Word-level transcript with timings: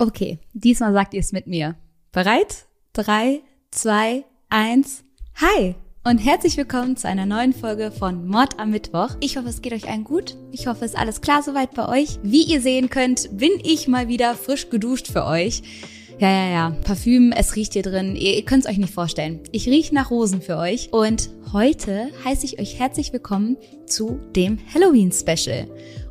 Okay, 0.00 0.38
diesmal 0.52 0.92
sagt 0.92 1.12
ihr 1.12 1.18
es 1.18 1.32
mit 1.32 1.48
mir. 1.48 1.74
Bereit? 2.12 2.66
Drei, 2.92 3.40
zwei, 3.72 4.24
eins. 4.48 5.02
Hi! 5.40 5.74
Und 6.04 6.18
herzlich 6.18 6.56
willkommen 6.56 6.96
zu 6.96 7.08
einer 7.08 7.26
neuen 7.26 7.52
Folge 7.52 7.90
von 7.90 8.28
Mord 8.28 8.60
am 8.60 8.70
Mittwoch. 8.70 9.16
Ich 9.18 9.36
hoffe, 9.36 9.48
es 9.48 9.60
geht 9.60 9.72
euch 9.72 9.88
allen 9.88 10.04
gut. 10.04 10.36
Ich 10.52 10.68
hoffe, 10.68 10.84
es 10.84 10.92
ist 10.92 10.96
alles 10.96 11.20
klar 11.20 11.42
soweit 11.42 11.74
bei 11.74 11.88
euch. 11.88 12.20
Wie 12.22 12.44
ihr 12.44 12.60
sehen 12.60 12.90
könnt, 12.90 13.36
bin 13.36 13.50
ich 13.64 13.88
mal 13.88 14.06
wieder 14.06 14.36
frisch 14.36 14.70
geduscht 14.70 15.08
für 15.08 15.24
euch. 15.24 15.62
Ja, 16.20 16.30
ja, 16.30 16.48
ja. 16.48 16.70
Parfüm, 16.84 17.32
es 17.32 17.56
riecht 17.56 17.72
hier 17.72 17.82
drin. 17.82 18.14
Ihr, 18.14 18.36
ihr 18.36 18.44
könnt 18.44 18.66
es 18.66 18.70
euch 18.70 18.78
nicht 18.78 18.94
vorstellen. 18.94 19.40
Ich 19.50 19.66
rieche 19.66 19.96
nach 19.96 20.12
Rosen 20.12 20.42
für 20.42 20.58
euch. 20.58 20.92
Und 20.92 21.28
heute 21.52 22.10
heiße 22.24 22.46
ich 22.46 22.60
euch 22.60 22.78
herzlich 22.78 23.12
willkommen 23.12 23.56
zu 23.84 24.20
dem 24.36 24.60
Halloween-Special. 24.72 25.66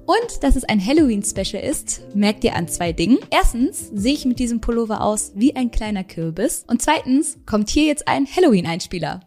Und 0.07 0.41
dass 0.41 0.55
es 0.55 0.63
ein 0.63 0.83
Halloween-Special 0.83 1.61
ist, 1.61 2.01
merkt 2.15 2.45
ihr 2.45 2.55
an 2.55 2.69
zwei 2.69 2.93
Dingen. 2.93 3.19
Erstens 3.29 3.91
sehe 3.93 4.13
ich 4.13 4.23
mit 4.23 4.39
diesem 4.39 4.61
Pullover 4.61 5.01
aus 5.01 5.33
wie 5.35 5.53
ein 5.53 5.69
kleiner 5.69 6.05
Kürbis. 6.05 6.63
Und 6.65 6.81
zweitens 6.81 7.37
kommt 7.45 7.69
hier 7.69 7.83
jetzt 7.83 8.07
ein 8.07 8.25
Halloween-Einspieler. 8.25 9.19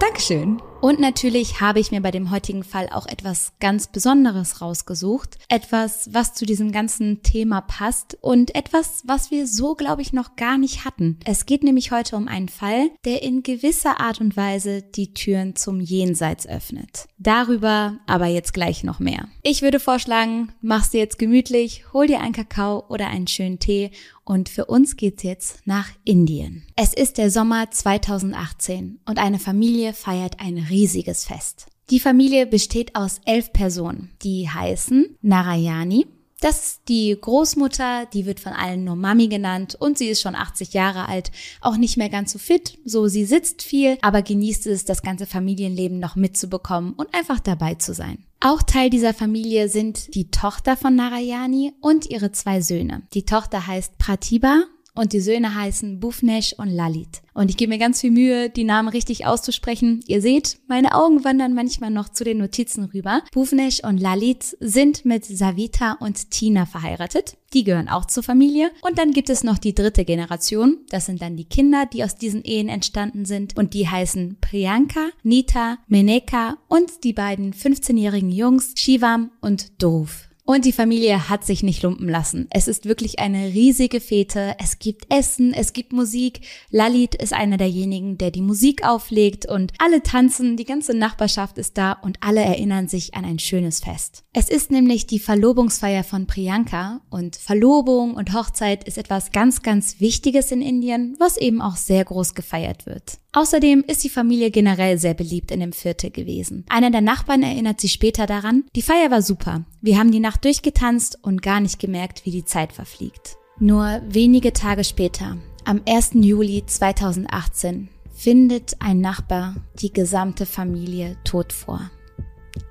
Dankeschön. 0.00 0.62
Und 0.82 0.98
natürlich 0.98 1.60
habe 1.60 1.78
ich 1.78 1.92
mir 1.92 2.00
bei 2.00 2.10
dem 2.10 2.32
heutigen 2.32 2.64
Fall 2.64 2.88
auch 2.90 3.06
etwas 3.06 3.52
ganz 3.60 3.86
Besonderes 3.86 4.60
rausgesucht. 4.60 5.38
Etwas, 5.48 6.12
was 6.12 6.34
zu 6.34 6.44
diesem 6.44 6.72
ganzen 6.72 7.22
Thema 7.22 7.60
passt 7.60 8.18
und 8.20 8.56
etwas, 8.56 9.04
was 9.06 9.30
wir 9.30 9.46
so, 9.46 9.76
glaube 9.76 10.02
ich, 10.02 10.12
noch 10.12 10.34
gar 10.34 10.58
nicht 10.58 10.84
hatten. 10.84 11.20
Es 11.24 11.46
geht 11.46 11.62
nämlich 11.62 11.92
heute 11.92 12.16
um 12.16 12.26
einen 12.26 12.48
Fall, 12.48 12.90
der 13.04 13.22
in 13.22 13.44
gewisser 13.44 14.00
Art 14.00 14.20
und 14.20 14.36
Weise 14.36 14.82
die 14.82 15.14
Türen 15.14 15.54
zum 15.54 15.78
Jenseits 15.78 16.48
öffnet. 16.48 17.06
Darüber 17.16 18.00
aber 18.08 18.26
jetzt 18.26 18.52
gleich 18.52 18.82
noch 18.82 18.98
mehr. 18.98 19.28
Ich 19.44 19.62
würde 19.62 19.78
vorschlagen, 19.78 20.52
mach's 20.62 20.90
dir 20.90 20.98
jetzt 20.98 21.20
gemütlich, 21.20 21.84
hol 21.92 22.08
dir 22.08 22.20
einen 22.20 22.32
Kakao 22.32 22.86
oder 22.88 23.06
einen 23.06 23.28
schönen 23.28 23.60
Tee 23.60 23.92
und 24.24 24.48
für 24.48 24.66
uns 24.66 24.96
geht's 24.96 25.22
jetzt 25.22 25.66
nach 25.66 25.88
Indien. 26.04 26.64
Es 26.76 26.94
ist 26.94 27.18
der 27.18 27.30
Sommer 27.30 27.70
2018 27.70 29.00
und 29.06 29.18
eine 29.18 29.38
Familie 29.38 29.92
feiert 29.92 30.40
ein 30.40 30.58
riesiges 30.58 31.24
Fest. 31.24 31.66
Die 31.90 32.00
Familie 32.00 32.46
besteht 32.46 32.94
aus 32.94 33.20
elf 33.26 33.52
Personen. 33.52 34.12
Die 34.22 34.48
heißen 34.48 35.16
Narayani. 35.20 36.06
Das 36.42 36.66
ist 36.66 36.80
die 36.88 37.16
Großmutter, 37.18 38.06
die 38.12 38.26
wird 38.26 38.40
von 38.40 38.52
allen 38.52 38.82
nur 38.82 38.96
Mami 38.96 39.28
genannt 39.28 39.76
und 39.78 39.96
sie 39.96 40.08
ist 40.08 40.20
schon 40.20 40.34
80 40.34 40.72
Jahre 40.72 41.06
alt, 41.06 41.30
auch 41.60 41.76
nicht 41.76 41.96
mehr 41.96 42.08
ganz 42.08 42.32
so 42.32 42.40
fit, 42.40 42.80
so 42.84 43.06
sie 43.06 43.24
sitzt 43.24 43.62
viel, 43.62 43.96
aber 44.02 44.22
genießt 44.22 44.66
es, 44.66 44.84
das 44.84 45.02
ganze 45.02 45.26
Familienleben 45.26 46.00
noch 46.00 46.16
mitzubekommen 46.16 46.94
und 46.94 47.14
einfach 47.14 47.38
dabei 47.38 47.76
zu 47.76 47.94
sein. 47.94 48.24
Auch 48.40 48.60
Teil 48.60 48.90
dieser 48.90 49.14
Familie 49.14 49.68
sind 49.68 50.16
die 50.16 50.32
Tochter 50.32 50.76
von 50.76 50.96
Narayani 50.96 51.74
und 51.80 52.10
ihre 52.10 52.32
zwei 52.32 52.60
Söhne. 52.60 53.02
Die 53.14 53.24
Tochter 53.24 53.68
heißt 53.68 53.98
Pratibha 53.98 54.64
und 54.94 55.12
die 55.12 55.20
Söhne 55.20 55.54
heißen 55.54 56.00
Bufnesh 56.00 56.54
und 56.58 56.68
Lalit. 56.68 57.22
Und 57.34 57.50
ich 57.50 57.56
gebe 57.56 57.70
mir 57.70 57.78
ganz 57.78 58.00
viel 58.00 58.10
Mühe, 58.10 58.50
die 58.50 58.64
Namen 58.64 58.88
richtig 58.88 59.26
auszusprechen. 59.26 60.00
Ihr 60.06 60.20
seht, 60.20 60.58
meine 60.68 60.94
Augen 60.94 61.24
wandern 61.24 61.54
manchmal 61.54 61.90
noch 61.90 62.10
zu 62.10 62.24
den 62.24 62.38
Notizen 62.38 62.84
rüber. 62.84 63.22
Bufnesh 63.32 63.82
und 63.82 63.98
Lalit 63.98 64.56
sind 64.60 65.04
mit 65.04 65.24
Savita 65.24 65.92
und 65.92 66.30
Tina 66.30 66.66
verheiratet. 66.66 67.38
Die 67.54 67.64
gehören 67.64 67.88
auch 67.88 68.06
zur 68.06 68.22
Familie. 68.22 68.70
Und 68.82 68.98
dann 68.98 69.12
gibt 69.12 69.30
es 69.30 69.44
noch 69.44 69.58
die 69.58 69.74
dritte 69.74 70.04
Generation. 70.04 70.78
Das 70.90 71.06
sind 71.06 71.22
dann 71.22 71.36
die 71.36 71.44
Kinder, 71.44 71.86
die 71.90 72.04
aus 72.04 72.16
diesen 72.16 72.42
Ehen 72.44 72.68
entstanden 72.68 73.24
sind. 73.24 73.56
Und 73.56 73.74
die 73.74 73.88
heißen 73.88 74.38
Priyanka, 74.40 75.08
Nita, 75.22 75.78
Meneka 75.86 76.58
und 76.68 77.04
die 77.04 77.12
beiden 77.12 77.52
15-jährigen 77.52 78.30
Jungs 78.30 78.72
Shivam 78.76 79.30
und 79.40 79.82
Dhruv. 79.82 80.31
Und 80.44 80.64
die 80.64 80.72
Familie 80.72 81.28
hat 81.28 81.44
sich 81.44 81.62
nicht 81.62 81.84
lumpen 81.84 82.08
lassen. 82.08 82.48
Es 82.50 82.66
ist 82.66 82.84
wirklich 82.84 83.20
eine 83.20 83.46
riesige 83.46 84.00
Fete. 84.00 84.56
Es 84.58 84.80
gibt 84.80 85.06
Essen, 85.08 85.54
es 85.54 85.72
gibt 85.72 85.92
Musik. 85.92 86.40
Lalit 86.70 87.14
ist 87.14 87.32
einer 87.32 87.58
derjenigen, 87.58 88.18
der 88.18 88.32
die 88.32 88.42
Musik 88.42 88.84
auflegt 88.84 89.46
und 89.46 89.72
alle 89.78 90.02
tanzen, 90.02 90.56
die 90.56 90.64
ganze 90.64 90.94
Nachbarschaft 90.94 91.58
ist 91.58 91.78
da 91.78 91.92
und 91.92 92.18
alle 92.20 92.40
erinnern 92.40 92.88
sich 92.88 93.14
an 93.14 93.24
ein 93.24 93.38
schönes 93.38 93.80
Fest. 93.80 94.24
Es 94.32 94.50
ist 94.50 94.72
nämlich 94.72 95.06
die 95.06 95.20
Verlobungsfeier 95.20 96.02
von 96.02 96.26
Priyanka 96.26 97.00
und 97.08 97.36
Verlobung 97.36 98.14
und 98.14 98.34
Hochzeit 98.34 98.82
ist 98.82 98.98
etwas 98.98 99.30
ganz, 99.30 99.62
ganz 99.62 100.00
Wichtiges 100.00 100.50
in 100.50 100.60
Indien, 100.60 101.14
was 101.20 101.36
eben 101.36 101.62
auch 101.62 101.76
sehr 101.76 102.04
groß 102.04 102.34
gefeiert 102.34 102.84
wird. 102.84 103.21
Außerdem 103.34 103.82
ist 103.86 104.04
die 104.04 104.10
Familie 104.10 104.50
generell 104.50 104.98
sehr 104.98 105.14
beliebt 105.14 105.50
in 105.50 105.60
dem 105.60 105.72
Viertel 105.72 106.10
gewesen. 106.10 106.66
Einer 106.68 106.90
der 106.90 107.00
Nachbarn 107.00 107.42
erinnert 107.42 107.80
sich 107.80 107.92
später 107.92 108.26
daran, 108.26 108.64
die 108.76 108.82
Feier 108.82 109.10
war 109.10 109.22
super. 109.22 109.64
Wir 109.80 109.98
haben 109.98 110.12
die 110.12 110.20
Nacht 110.20 110.44
durchgetanzt 110.44 111.18
und 111.22 111.40
gar 111.40 111.60
nicht 111.60 111.78
gemerkt, 111.78 112.26
wie 112.26 112.30
die 112.30 112.44
Zeit 112.44 112.74
verfliegt. 112.74 113.38
Nur 113.58 114.02
wenige 114.06 114.52
Tage 114.52 114.84
später, 114.84 115.38
am 115.64 115.80
1. 115.88 116.10
Juli 116.14 116.64
2018, 116.66 117.88
findet 118.14 118.76
ein 118.80 119.00
Nachbar 119.00 119.56
die 119.80 119.92
gesamte 119.92 120.44
Familie 120.44 121.16
tot 121.24 121.54
vor 121.54 121.90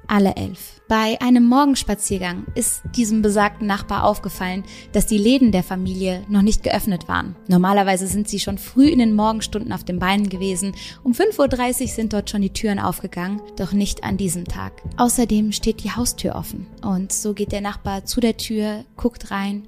alle 0.08 0.36
elf. 0.36 0.82
Bei 0.90 1.18
einem 1.22 1.48
Morgenspaziergang 1.48 2.46
ist 2.54 2.82
diesem 2.98 3.22
besagten 3.22 3.66
Nachbar 3.66 4.04
aufgefallen, 4.04 4.64
dass 4.92 5.06
die 5.06 5.18
Läden 5.18 5.54
der 5.54 5.64
Familie 5.64 6.26
noch 6.28 6.42
nicht 6.42 6.64
geöffnet 6.64 7.08
waren. 7.08 7.36
Normalerweise 7.48 8.08
sind 8.08 8.28
sie 8.28 8.40
schon 8.40 8.58
früh 8.58 8.88
in 8.88 9.00
den 9.00 9.16
Morgenstunden 9.16 9.72
auf 9.72 9.86
den 9.86 10.00
Beinen 10.00 10.28
gewesen. 10.28 10.76
Um 11.04 11.14
5.30 11.14 11.82
Uhr 11.82 11.88
sind 11.88 12.14
dort 12.14 12.30
schon 12.30 12.42
die 12.42 12.52
Türen 12.52 12.80
aufgegangen, 12.80 13.42
doch 13.56 13.72
nicht 13.72 14.04
an 14.04 14.18
diesem 14.18 14.44
Tag. 14.46 14.82
Außerdem 14.98 15.54
steht 15.54 15.84
die 15.84 15.92
Haustür 15.92 16.36
offen. 16.36 16.68
Und 16.84 17.14
so 17.14 17.34
geht 17.34 17.54
der 17.54 17.62
Nachbar 17.62 18.04
zu 18.04 18.20
der 18.20 18.36
Tür, 18.36 18.84
guckt 18.98 19.32
rein 19.32 19.64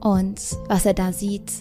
und 0.00 0.40
was 0.68 0.86
er 0.86 0.94
da 0.94 1.12
sieht, 1.12 1.52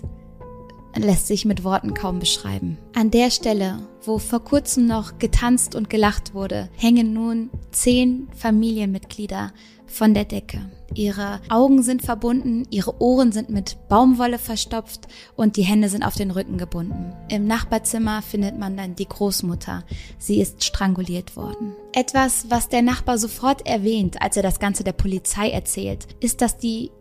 lässt 1.01 1.27
sich 1.27 1.45
mit 1.45 1.63
Worten 1.63 1.93
kaum 1.93 2.19
beschreiben. 2.19 2.77
An 2.93 3.11
der 3.11 3.31
Stelle, 3.31 3.79
wo 4.03 4.19
vor 4.19 4.43
kurzem 4.43 4.85
noch 4.85 5.19
getanzt 5.19 5.75
und 5.75 5.89
gelacht 5.89 6.33
wurde, 6.33 6.69
hängen 6.75 7.13
nun 7.13 7.49
zehn 7.71 8.27
Familienmitglieder 8.35 9.51
von 9.85 10.13
der 10.13 10.25
Decke. 10.25 10.69
Ihre 10.93 11.41
Augen 11.49 11.83
sind 11.83 12.01
verbunden, 12.01 12.65
ihre 12.69 13.01
Ohren 13.01 13.31
sind 13.31 13.49
mit 13.49 13.77
Baumwolle 13.89 14.39
verstopft 14.39 15.07
und 15.35 15.57
die 15.57 15.63
Hände 15.63 15.89
sind 15.89 16.03
auf 16.03 16.15
den 16.15 16.31
Rücken 16.31 16.57
gebunden. 16.57 17.13
Im 17.29 17.45
Nachbarzimmer 17.45 18.21
findet 18.21 18.57
man 18.57 18.77
dann 18.77 18.95
die 18.95 19.07
Großmutter. 19.07 19.83
Sie 20.17 20.39
ist 20.39 20.63
stranguliert 20.63 21.35
worden. 21.35 21.75
Etwas, 21.93 22.49
was 22.49 22.69
der 22.69 22.81
Nachbar 22.81 23.17
sofort 23.17 23.67
erwähnt, 23.67 24.21
als 24.21 24.37
er 24.37 24.43
das 24.43 24.59
Ganze 24.59 24.83
der 24.83 24.93
Polizei 24.93 25.49
erzählt, 25.49 26.07
ist, 26.19 26.41
dass 26.41 26.57
die 26.57 26.91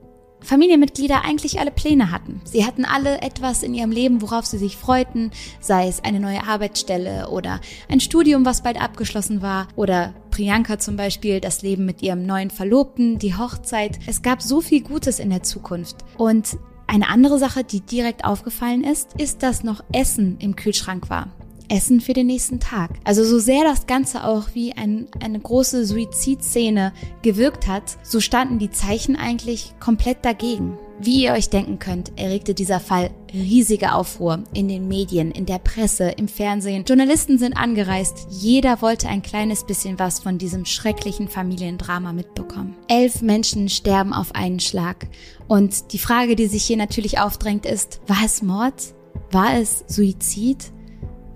Familienmitglieder 0.41 1.25
eigentlich 1.25 1.59
alle 1.59 1.71
Pläne 1.71 2.11
hatten. 2.11 2.41
Sie 2.45 2.65
hatten 2.65 2.85
alle 2.85 3.21
etwas 3.23 3.63
in 3.63 3.75
ihrem 3.75 3.91
Leben, 3.91 4.23
worauf 4.23 4.47
sie 4.47 4.59
sich 4.59 4.77
freuten, 4.77 5.31
sei 5.61 5.89
es 5.89 6.05
eine 6.05 6.21
neue 6.21 6.47
Arbeitsstelle 6.47 7.29
oder 7.31 7.61
ein 7.89 8.01
Studium, 8.01 8.45
was 8.45 8.63
bald 8.63 8.81
abgeschlossen 8.81 9.43
war 9.43 9.69
oder 9.77 10.15
Priyanka 10.31 10.79
zum 10.79 10.97
Beispiel, 10.97 11.41
das 11.41 11.63
Leben 11.63 11.87
mit 11.87 12.03
ihrem 12.03 12.27
neuen 12.27 12.51
Verlobten, 12.51 13.19
die 13.19 13.35
Hochzeit. 13.35 13.99
Es 14.07 14.23
gab 14.23 14.43
so 14.43 14.61
viel 14.61 14.83
Gutes 14.83 15.19
in 15.19 15.31
der 15.31 15.43
Zukunft. 15.43 15.97
Und 16.19 16.59
eine 16.87 17.09
andere 17.09 17.39
Sache, 17.39 17.65
die 17.65 17.81
direkt 17.81 18.25
aufgefallen 18.25 18.85
ist, 18.85 19.15
ist, 19.21 19.43
dass 19.43 19.65
noch 19.65 19.83
Essen 19.93 20.37
im 20.39 20.55
Kühlschrank 20.55 21.11
war. 21.11 21.29
Essen 21.69 22.01
für 22.01 22.13
den 22.13 22.27
nächsten 22.27 22.61
Tag. 22.61 22.91
Also 23.05 23.25
so 23.25 23.39
sehr 23.39 23.65
das 23.65 23.87
Ganze 23.87 24.25
auch 24.25 24.49
wie 24.55 24.73
ein, 24.73 25.07
eine 25.23 25.41
große 25.41 25.87
Suizidszene 25.87 26.93
gewirkt 27.23 27.67
hat, 27.67 27.99
so 28.03 28.21
standen 28.21 28.59
die 28.59 28.71
Zeichen 28.71 29.17
eigentlich 29.17 29.75
komplett 29.81 30.25
dagegen. 30.25 30.79
Wie 30.99 31.25
ihr 31.25 31.33
euch 31.33 31.51
denken 31.51 31.79
könnt, 31.79 32.13
erregte 32.17 32.55
dieser 32.55 32.81
Fall 32.81 33.11
riesige 33.31 33.93
Aufruhr 33.93 34.45
in 34.55 34.67
den 34.67 34.89
Medien, 34.89 35.31
in 35.31 35.45
der 35.45 35.59
Presse, 35.59 36.09
im 36.17 36.27
Fernsehen. 36.27 36.85
Journalisten 36.85 37.39
sind 37.39 37.53
angereist. 37.55 38.27
Jeder 38.31 38.81
wollte 38.81 39.09
ein 39.09 39.21
kleines 39.21 39.65
bisschen 39.65 39.99
was 39.99 40.21
von 40.21 40.39
diesem 40.39 40.65
schrecklichen 40.65 41.29
Familiendrama 41.29 42.15
mitbekommen. 42.15 42.77
Elf 42.89 43.21
Menschen 43.21 43.69
sterben 43.69 44.15
auf 44.15 44.35
einen 44.35 44.59
Schlag. 44.59 45.07
Und 45.49 45.93
die 45.93 45.99
Frage, 45.99 46.35
die 46.35 46.47
sich 46.47 46.65
hier 46.65 46.79
natürlich 46.79 47.19
aufdrängt, 47.19 47.67
ist, 47.67 48.01
war 48.07 48.25
es 48.25 48.41
Mord? 48.41 48.95
War 49.31 49.59
es 49.59 49.85
Suizid? 49.89 50.73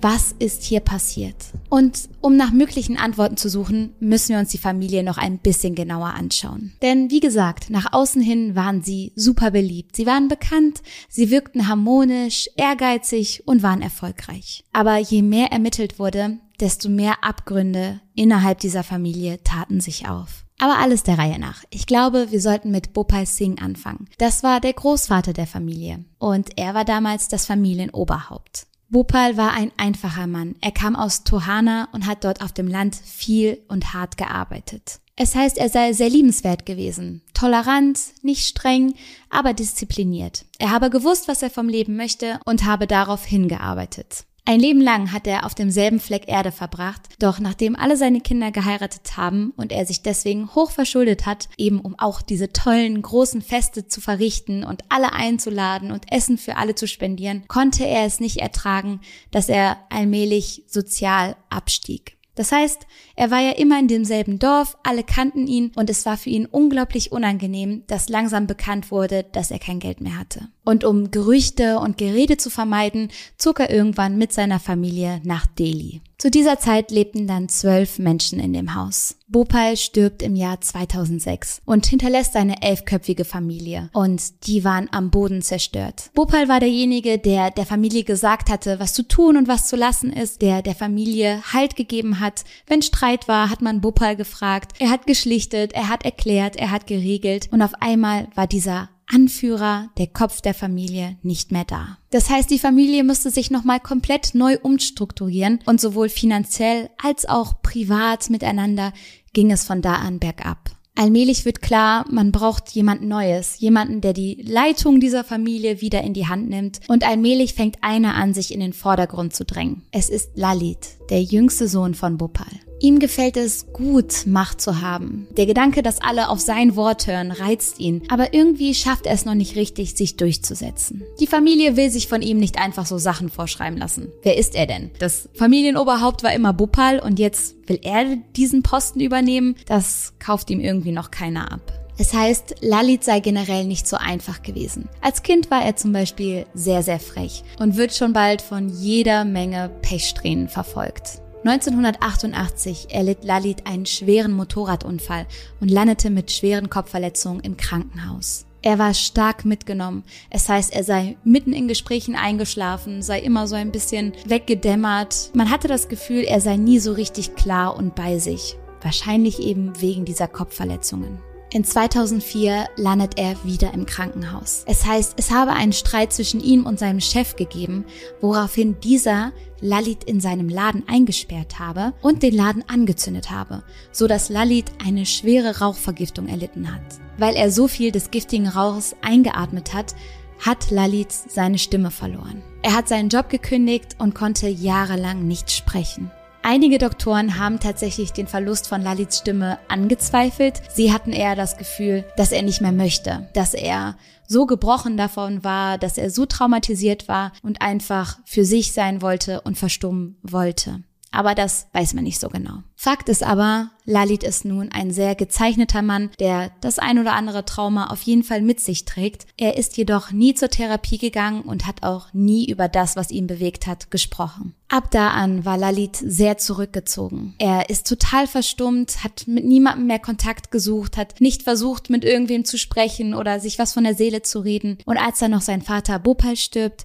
Was 0.01 0.35
ist 0.39 0.63
hier 0.63 0.81
passiert? 0.81 1.37
Und 1.69 2.09
um 2.21 2.37
nach 2.37 2.53
möglichen 2.53 2.97
Antworten 2.97 3.37
zu 3.37 3.49
suchen, 3.49 3.95
müssen 4.01 4.31
wir 4.31 4.39
uns 4.39 4.51
die 4.51 4.59
Familie 4.59 5.03
noch 5.03 5.19
ein 5.19 5.39
bisschen 5.39 5.75
genauer 5.75 6.09
anschauen. 6.09 6.73
Denn 6.83 7.11
wie 7.11 7.21
gesagt, 7.21 7.71
nach 7.71 7.93
außen 7.93 8.23
hin 8.23 8.55
waren 8.55 8.83
sie 8.83 9.13
super 9.17 9.51
beliebt. 9.51 9.97
Sie 9.97 10.07
waren 10.07 10.29
bekannt, 10.29 10.83
sie 11.09 11.31
wirkten 11.31 11.69
harmonisch, 11.69 12.49
ehrgeizig 12.57 13.43
und 13.47 13.63
waren 13.63 13.83
erfolgreich. 13.83 14.65
Aber 14.73 14.99
je 14.99 15.23
mehr 15.23 15.53
ermittelt 15.53 15.99
wurde, 15.99 16.39
desto 16.61 16.89
mehr 16.89 17.23
Abgründe 17.23 18.01
innerhalb 18.15 18.61
dieser 18.61 18.83
Familie 18.83 19.43
taten 19.43 19.81
sich 19.81 20.09
auf. 20.09 20.45
Aber 20.59 20.79
alles 20.79 21.03
der 21.03 21.17
Reihe 21.17 21.39
nach. 21.39 21.65
Ich 21.71 21.87
glaube, 21.87 22.31
wir 22.31 22.41
sollten 22.41 22.71
mit 22.71 22.93
Bopal 22.93 23.25
Singh 23.25 23.63
anfangen. 23.63 24.09
Das 24.19 24.43
war 24.43 24.61
der 24.61 24.75
Großvater 24.75 25.33
der 25.33 25.47
Familie 25.47 26.05
und 26.19 26.59
er 26.59 26.75
war 26.75 26.85
damals 26.85 27.29
das 27.29 27.47
Familienoberhaupt. 27.47 28.67
Bhopal 28.93 29.37
war 29.37 29.53
ein 29.53 29.71
einfacher 29.77 30.27
Mann. 30.27 30.57
Er 30.61 30.73
kam 30.73 30.97
aus 30.97 31.23
Tohana 31.23 31.89
und 31.93 32.07
hat 32.07 32.25
dort 32.25 32.43
auf 32.43 32.51
dem 32.51 32.67
Land 32.67 32.97
viel 32.97 33.63
und 33.69 33.95
hart 33.95 34.17
gearbeitet. 34.17 34.99
Es 35.15 35.37
heißt, 35.37 35.59
er 35.59 35.69
sei 35.69 35.93
sehr 35.93 36.09
liebenswert 36.09 36.67
gewesen, 36.67 37.23
tolerant, 37.33 38.01
nicht 38.23 38.49
streng, 38.49 38.95
aber 39.29 39.53
diszipliniert. 39.53 40.45
Er 40.59 40.71
habe 40.71 40.91
gewusst, 40.91 41.29
was 41.29 41.43
er 41.43 41.51
vom 41.51 41.69
Leben 41.69 41.95
möchte 41.95 42.41
und 42.47 42.65
habe 42.65 42.89
darauf 42.89 43.25
hingearbeitet. 43.25 44.25
Ein 44.45 44.61
Leben 44.61 44.81
lang 44.81 45.13
hat 45.13 45.27
er 45.27 45.45
auf 45.45 45.55
demselben 45.55 46.01
Fleck 46.01 46.27
Erde 46.27 46.51
verbracht, 46.51 47.03
doch 47.19 47.39
nachdem 47.41 47.77
alle 47.77 47.97
seine 47.97 48.21
Kinder 48.21 48.51
geheiratet 48.51 49.17
haben 49.17 49.53
und 49.57 49.71
er 49.71 49.87
sich 49.87 50.03
deswegen 50.03 50.55
hoch 50.55 50.71
verschuldet 50.71 51.27
hat, 51.27 51.49
eben 51.57 51.81
um 51.81 51.99
auch 51.99 52.23
diese 52.23 52.53
tollen 52.53 53.01
großen 53.01 53.43
Feste 53.43 53.87
zu 53.87 54.01
verrichten 54.01 54.65
und 54.65 54.83
alle 54.89 55.13
einzuladen 55.13 55.93
und 55.93 56.11
Essen 56.11 56.39
für 56.39 56.57
alle 56.57 56.75
zu 56.75 56.89
spendieren, 56.89 57.45
konnte 57.49 57.87
er 57.87 58.07
es 58.07 58.19
nicht 58.21 58.39
ertragen, 58.39 59.01
dass 59.31 59.49
er 59.49 59.77
allmählich 59.91 60.65
sozial 60.67 61.37
abstieg. 61.51 62.20
Das 62.41 62.53
heißt, 62.53 62.87
er 63.17 63.31
war 63.31 63.41
ja 63.41 63.51
immer 63.51 63.79
in 63.79 63.87
demselben 63.87 64.39
Dorf, 64.39 64.79
alle 64.83 65.05
kannten 65.05 65.47
ihn 65.47 65.73
und 65.77 65.91
es 65.91 66.07
war 66.07 66.17
für 66.17 66.31
ihn 66.31 66.47
unglaublich 66.47 67.13
unangenehm, 67.13 67.83
dass 67.87 68.09
langsam 68.09 68.47
bekannt 68.47 68.91
wurde, 68.91 69.27
dass 69.31 69.51
er 69.51 69.59
kein 69.59 69.79
Geld 69.79 70.01
mehr 70.01 70.19
hatte. 70.19 70.49
Und 70.65 70.83
um 70.83 71.11
Gerüchte 71.11 71.79
und 71.81 71.99
Gerede 71.99 72.39
zu 72.39 72.49
vermeiden, 72.49 73.11
zog 73.37 73.61
er 73.61 73.69
irgendwann 73.69 74.17
mit 74.17 74.33
seiner 74.33 74.59
Familie 74.59 75.21
nach 75.23 75.45
Delhi. 75.45 76.01
Zu 76.21 76.31
dieser 76.31 76.59
Zeit 76.59 76.91
lebten 76.91 77.27
dann 77.27 77.49
zwölf 77.49 77.99
Menschen 77.99 78.41
in 78.41 78.53
dem 78.53 78.75
Haus. 78.75 79.17
Bhopal 79.27 79.79
stirbt 79.79 80.21
im 80.23 80.37
Jahr 80.37 80.61
2006 80.61 81.63
und 81.65 81.87
hinterlässt 81.87 82.35
seine 82.35 82.61
elfköpfige 82.61 83.25
Familie. 83.25 83.89
Und 83.95 84.47
die 84.47 84.63
waren 84.63 84.91
am 84.93 85.11
Boden 85.11 85.41
zerstört. 85.41 86.11
Bhopal 86.13 86.47
war 86.47 86.61
derjenige, 86.61 87.17
der 87.17 87.51
der 87.51 87.65
Familie 87.65 88.05
gesagt 88.05 88.51
hatte, 88.51 88.79
was 88.79 88.93
zu 88.93 89.09
tun 89.09 89.39
und 89.39 89.49
was 89.49 89.67
zu 89.67 89.77
lassen 89.77 90.13
ist, 90.13 90.43
der 90.43 90.61
der 90.61 90.75
Familie 90.75 91.43
Halt 91.55 91.75
gegeben 91.75 92.21
hat. 92.21 92.45
Wenn 92.67 92.83
Streit 92.83 93.27
war, 93.27 93.49
hat 93.49 93.63
man 93.63 93.81
Bhopal 93.81 94.15
gefragt. 94.15 94.73
Er 94.79 94.91
hat 94.91 95.07
geschlichtet, 95.07 95.73
er 95.73 95.89
hat 95.89 96.05
erklärt, 96.05 96.57
er 96.57 96.71
hat 96.71 96.87
geregelt. 96.87 97.49
Und 97.51 97.63
auf 97.63 97.73
einmal 97.81 98.29
war 98.35 98.47
dieser 98.47 98.91
Anführer, 99.13 99.91
der 99.99 100.07
Kopf 100.07 100.41
der 100.41 100.55
Familie, 100.55 101.17
nicht 101.23 101.53
mehr 101.53 101.65
da. 101.65 101.99
Das 102.11 102.31
heißt, 102.31 102.51
die 102.51 102.59
Familie 102.59 103.05
musste 103.05 103.31
sich 103.31 103.51
nochmal 103.51 103.81
komplett 103.81 104.35
neu 104.35 104.57
umstrukturieren 104.63 105.61
und 105.67 105.81
sowohl 105.81 106.09
finanziell 106.09 106.91
als 107.03 107.29
auch 107.29 107.63
privat 107.63 108.31
miteinander 108.31 108.93
ging 109.33 109.51
es 109.51 109.65
von 109.65 109.83
da 109.83 109.95
an 109.95 110.19
bergab. 110.19 110.71
Allmählich 110.97 111.45
wird 111.45 111.63
klar, 111.63 112.05
man 112.11 112.31
braucht 112.31 112.71
jemand 112.71 113.03
Neues, 113.03 113.59
jemanden, 113.59 114.01
der 114.01 114.13
die 114.13 114.43
Leitung 114.47 115.01
dieser 115.01 115.25
Familie 115.25 115.81
wieder 115.81 116.03
in 116.03 116.15
die 116.15 116.27
Hand 116.27 116.51
nimmt 116.51 116.81
und 116.89 117.09
allmählich 117.09 117.55
fängt 117.55 117.79
einer 117.83 118.17
an, 118.17 118.35
sich 118.35 118.53
in 118.53 118.61
den 118.61 118.73
Vordergrund 118.73 119.35
zu 119.35 119.45
drängen. 119.45 119.83
Es 119.93 120.11
ist 120.11 120.33
Lalit, 120.35 120.99
der 121.09 121.23
jüngste 121.23 121.69
Sohn 121.69 121.95
von 121.95 122.19
Bhopal. 122.19 122.49
Ihm 122.83 122.99
gefällt 122.99 123.37
es 123.37 123.73
gut, 123.75 124.27
Macht 124.27 124.63
zu 124.63 124.81
haben. 124.81 125.29
Der 125.37 125.45
Gedanke, 125.45 125.83
dass 125.83 126.01
alle 126.01 126.31
auf 126.31 126.41
sein 126.41 126.77
Wort 126.77 127.07
hören, 127.07 127.31
reizt 127.31 127.79
ihn, 127.79 128.03
aber 128.09 128.33
irgendwie 128.33 128.75
schafft 128.75 129.05
er 129.05 129.13
es 129.13 129.27
noch 129.27 129.35
nicht 129.35 129.55
richtig, 129.55 129.95
sich 129.95 130.17
durchzusetzen. 130.17 131.03
Die 131.21 131.27
Familie 131.27 131.77
will 131.77 131.91
sich 131.91 132.09
von 132.09 132.23
ihm 132.23 132.39
nicht 132.39 132.59
einfach 132.59 132.87
so 132.87 132.97
Sachen 132.97 133.29
vorschreiben 133.29 133.79
lassen. 133.79 134.09
Wer 134.23 134.39
ist 134.39 134.55
er 134.55 134.67
denn? 134.67 134.91
Das 134.99 135.29
Familienoberhaupt 135.35 136.23
war 136.23 136.33
immer 136.33 136.55
Bupal 136.55 137.01
und 137.01 137.19
jetzt 137.19 137.55
will 137.69 137.81
er 137.83 138.17
diesen 138.35 138.63
Posten 138.63 139.01
übernehmen? 139.01 139.57
Das 139.67 140.15
kauft 140.19 140.49
ihm 140.49 140.61
irgendwie 140.61 140.93
noch 140.93 141.11
keiner 141.11 141.53
ab. 141.53 141.61
Es 141.99 142.15
heißt, 142.15 142.55
Lalit 142.63 143.05
sei 143.05 143.21
generell 143.21 143.67
nicht 143.67 143.87
so 143.87 143.99
einfach 143.99 144.41
gewesen. 144.41 144.89
Als 145.03 145.23
Kind 145.23 145.51
war 145.51 145.63
er 145.63 145.77
zum 145.77 145.93
Beispiel 145.93 146.47
sehr, 146.55 146.83
sehr 146.83 146.99
frech 146.99 147.45
und 147.59 147.77
wird 147.77 147.95
schon 147.95 148.15
bald 148.15 148.41
von 148.41 148.71
jeder 148.71 149.27
Menge 149.27 149.71
Pechsträhnen 149.83 150.49
verfolgt. 150.49 151.21
1988 151.45 152.89
erlitt 152.91 153.25
Lalit 153.25 153.67
einen 153.67 153.87
schweren 153.87 154.33
Motorradunfall 154.33 155.27
und 155.61 155.71
landete 155.71 156.11
mit 156.11 156.31
schweren 156.31 156.69
Kopfverletzungen 156.69 157.41
im 157.41 157.57
Krankenhaus. 157.57 158.45
Er 158.63 158.79
war 158.79 158.93
stark 158.93 159.47
mitgenommen. 159.47 160.05
Es 160.29 160.51
heißt, 160.51 160.75
er 160.75 160.85
sei 160.85 161.17
mitten 161.25 161.55
in 161.55 161.67
Gesprächen 161.67 162.15
eingeschlafen, 162.15 163.01
sei 163.01 163.21
immer 163.21 163.47
so 163.47 163.55
ein 163.55 163.73
bisschen 163.73 164.13
weggedämmert. 164.27 165.31
Man 165.33 165.51
hatte 165.51 165.67
das 165.67 165.89
Gefühl, 165.89 166.25
er 166.25 166.43
sei 166.43 166.57
nie 166.57 166.79
so 166.79 166.93
richtig 166.93 167.37
klar 167.37 167.75
und 167.75 167.95
bei 167.95 168.19
sich. 168.19 168.59
Wahrscheinlich 168.83 169.41
eben 169.41 169.81
wegen 169.81 170.05
dieser 170.05 170.29
Kopfverletzungen. 170.29 171.21
In 171.53 171.65
2004 171.65 172.69
landet 172.77 173.19
er 173.19 173.35
wieder 173.45 173.75
im 173.75 173.85
Krankenhaus. 173.85 174.63
Es 174.67 174.87
heißt, 174.87 175.15
es 175.17 175.33
habe 175.33 175.51
einen 175.51 175.73
Streit 175.73 176.13
zwischen 176.13 176.39
ihm 176.39 176.65
und 176.65 176.79
seinem 176.79 177.01
Chef 177.01 177.35
gegeben, 177.35 177.85
woraufhin 178.21 178.79
dieser 178.81 179.33
Lalit 179.61 180.05
in 180.05 180.21
seinem 180.21 180.49
Laden 180.49 180.85
eingesperrt 180.87 181.59
habe 181.59 181.93
und 182.03 182.23
den 182.23 182.37
Laden 182.37 182.65
angezündet 182.69 183.33
habe, 183.33 183.65
so 183.91 184.07
dass 184.07 184.29
Lalit 184.29 184.67
eine 184.85 185.07
schwere 185.07 185.59
Rauchvergiftung 185.59 186.29
erlitten 186.29 186.73
hat. 186.73 186.83
Weil 187.19 187.35
er 187.35 187.51
so 187.51 187.67
viel 187.67 187.91
des 187.91 188.13
giftigen 188.13 188.47
Rauches 188.47 188.95
eingeatmet 189.03 189.75
hat, 189.75 189.97
hat 190.39 190.71
Lalit 190.71 191.13
seine 191.13 191.59
Stimme 191.59 191.91
verloren. 191.91 192.43
Er 192.63 192.75
hat 192.75 192.87
seinen 192.87 193.09
Job 193.09 193.29
gekündigt 193.29 193.97
und 193.99 194.15
konnte 194.15 194.49
jahrelang 194.49 195.27
nicht 195.27 195.51
sprechen. 195.51 196.13
Einige 196.43 196.79
Doktoren 196.79 197.39
haben 197.39 197.61
tatsächlich 197.61 198.13
den 198.13 198.27
Verlust 198.27 198.67
von 198.67 198.81
Lalits 198.81 199.19
Stimme 199.19 199.59
angezweifelt. 199.69 200.63
Sie 200.73 200.93
hatten 200.93 201.13
eher 201.13 201.37
das 201.37 201.59
Gefühl, 201.59 202.05
dass 202.17 202.33
er 202.33 202.43
nicht 202.43 202.63
mehr 202.63 202.73
möchte, 202.73 203.29
dass 203.35 203.53
er 203.53 203.97
so 204.27 204.47
gebrochen 204.47 204.97
davon 204.97 205.45
war, 205.45 205.77
dass 205.77 205.99
er 205.99 206.11
so 206.11 206.25
traumatisiert 206.25 207.09
war 207.09 207.33
und 207.43 207.61
einfach 207.61 208.19
für 208.25 208.45
sich 208.45 208.73
sein 208.73 209.03
wollte 209.03 209.43
und 209.43 209.59
verstummen 209.59 210.17
wollte. 210.23 210.83
Aber 211.13 211.35
das 211.35 211.67
weiß 211.73 211.95
man 211.95 212.05
nicht 212.05 212.21
so 212.21 212.29
genau. 212.29 212.63
Fakt 212.77 213.09
ist 213.09 213.23
aber, 213.23 213.71
Lalit 213.85 214.23
ist 214.23 214.45
nun 214.45 214.71
ein 214.71 214.93
sehr 214.93 215.15
gezeichneter 215.15 215.83
Mann, 215.83 216.11
der 216.21 216.53
das 216.61 216.79
ein 216.79 216.99
oder 216.99 217.15
andere 217.15 217.45
Trauma 217.45 217.89
auf 217.89 218.03
jeden 218.03 218.23
Fall 218.23 218.41
mit 218.41 218.61
sich 218.61 218.85
trägt. 218.85 219.27
Er 219.37 219.57
ist 219.59 219.77
jedoch 219.77 220.13
nie 220.13 220.35
zur 220.35 220.51
Therapie 220.51 220.99
gegangen 220.99 221.43
und 221.43 221.67
hat 221.67 221.83
auch 221.83 222.13
nie 222.13 222.49
über 222.49 222.69
das, 222.69 222.95
was 222.95 223.11
ihn 223.11 223.27
bewegt 223.27 223.67
hat, 223.67 223.91
gesprochen. 223.91 224.55
Ab 224.69 224.93
da 224.93 225.11
an 225.11 225.45
war 225.45 225.59
Lalit 225.59 225.97
sehr 225.97 226.39
zurückgezogen. 226.39 227.35
Er 227.39 227.69
ist 227.69 227.89
total 227.89 228.29
verstummt, 228.29 229.03
hat 229.03 229.27
mit 229.27 229.45
niemandem 229.45 229.89
mehr 229.89 229.99
Kontakt 229.99 230.53
gesucht, 230.53 230.97
hat 230.97 231.21
nicht 231.21 231.43
versucht, 231.43 231.91
mit 231.91 232.05
irgendwem 232.05 232.45
zu 232.45 232.57
sprechen 232.57 233.15
oder 233.15 233.41
sich 233.41 233.59
was 233.59 233.73
von 233.73 233.83
der 233.83 233.95
Seele 233.95 234.23
zu 234.23 234.39
reden. 234.39 234.79
Und 234.87 234.97
als 234.97 235.19
dann 235.19 235.33
noch 235.33 235.41
sein 235.41 235.63
Vater 235.63 235.99
Bopal 235.99 236.37
stirbt, 236.37 236.85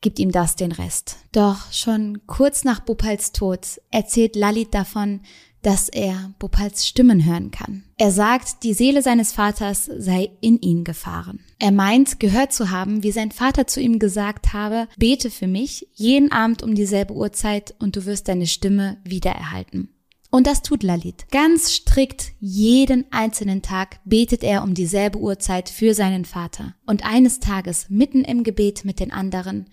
gibt 0.00 0.18
ihm 0.18 0.32
das 0.32 0.56
den 0.56 0.72
Rest. 0.72 1.16
Doch 1.32 1.72
schon 1.72 2.26
kurz 2.26 2.64
nach 2.64 2.80
Bhopals 2.80 3.32
Tod 3.32 3.80
erzählt 3.90 4.36
Lalit 4.36 4.74
davon, 4.74 5.20
dass 5.62 5.88
er 5.88 6.32
Bhopals 6.38 6.86
Stimmen 6.86 7.24
hören 7.24 7.50
kann. 7.50 7.84
Er 7.98 8.10
sagt, 8.10 8.62
die 8.62 8.72
Seele 8.72 9.02
seines 9.02 9.32
Vaters 9.32 9.84
sei 9.84 10.30
in 10.40 10.58
ihn 10.60 10.84
gefahren. 10.84 11.40
Er 11.58 11.70
meint, 11.70 12.18
gehört 12.18 12.52
zu 12.52 12.70
haben, 12.70 13.02
wie 13.02 13.12
sein 13.12 13.30
Vater 13.30 13.66
zu 13.66 13.80
ihm 13.80 13.98
gesagt 13.98 14.54
habe, 14.54 14.88
bete 14.96 15.30
für 15.30 15.46
mich 15.46 15.86
jeden 15.92 16.32
Abend 16.32 16.62
um 16.62 16.74
dieselbe 16.74 17.12
Uhrzeit 17.12 17.74
und 17.78 17.96
du 17.96 18.06
wirst 18.06 18.28
deine 18.28 18.46
Stimme 18.46 18.96
wiedererhalten. 19.04 19.90
Und 20.30 20.46
das 20.46 20.62
tut 20.62 20.84
Lalit. 20.84 21.26
Ganz 21.32 21.72
strikt 21.72 22.32
jeden 22.38 23.04
einzelnen 23.10 23.62
Tag 23.62 23.98
betet 24.04 24.44
er 24.44 24.62
um 24.62 24.74
dieselbe 24.74 25.18
Uhrzeit 25.18 25.68
für 25.68 25.92
seinen 25.92 26.24
Vater. 26.24 26.76
Und 26.86 27.04
eines 27.04 27.40
Tages, 27.40 27.86
mitten 27.90 28.22
im 28.22 28.44
Gebet 28.44 28.84
mit 28.84 29.00
den 29.00 29.12
anderen, 29.12 29.66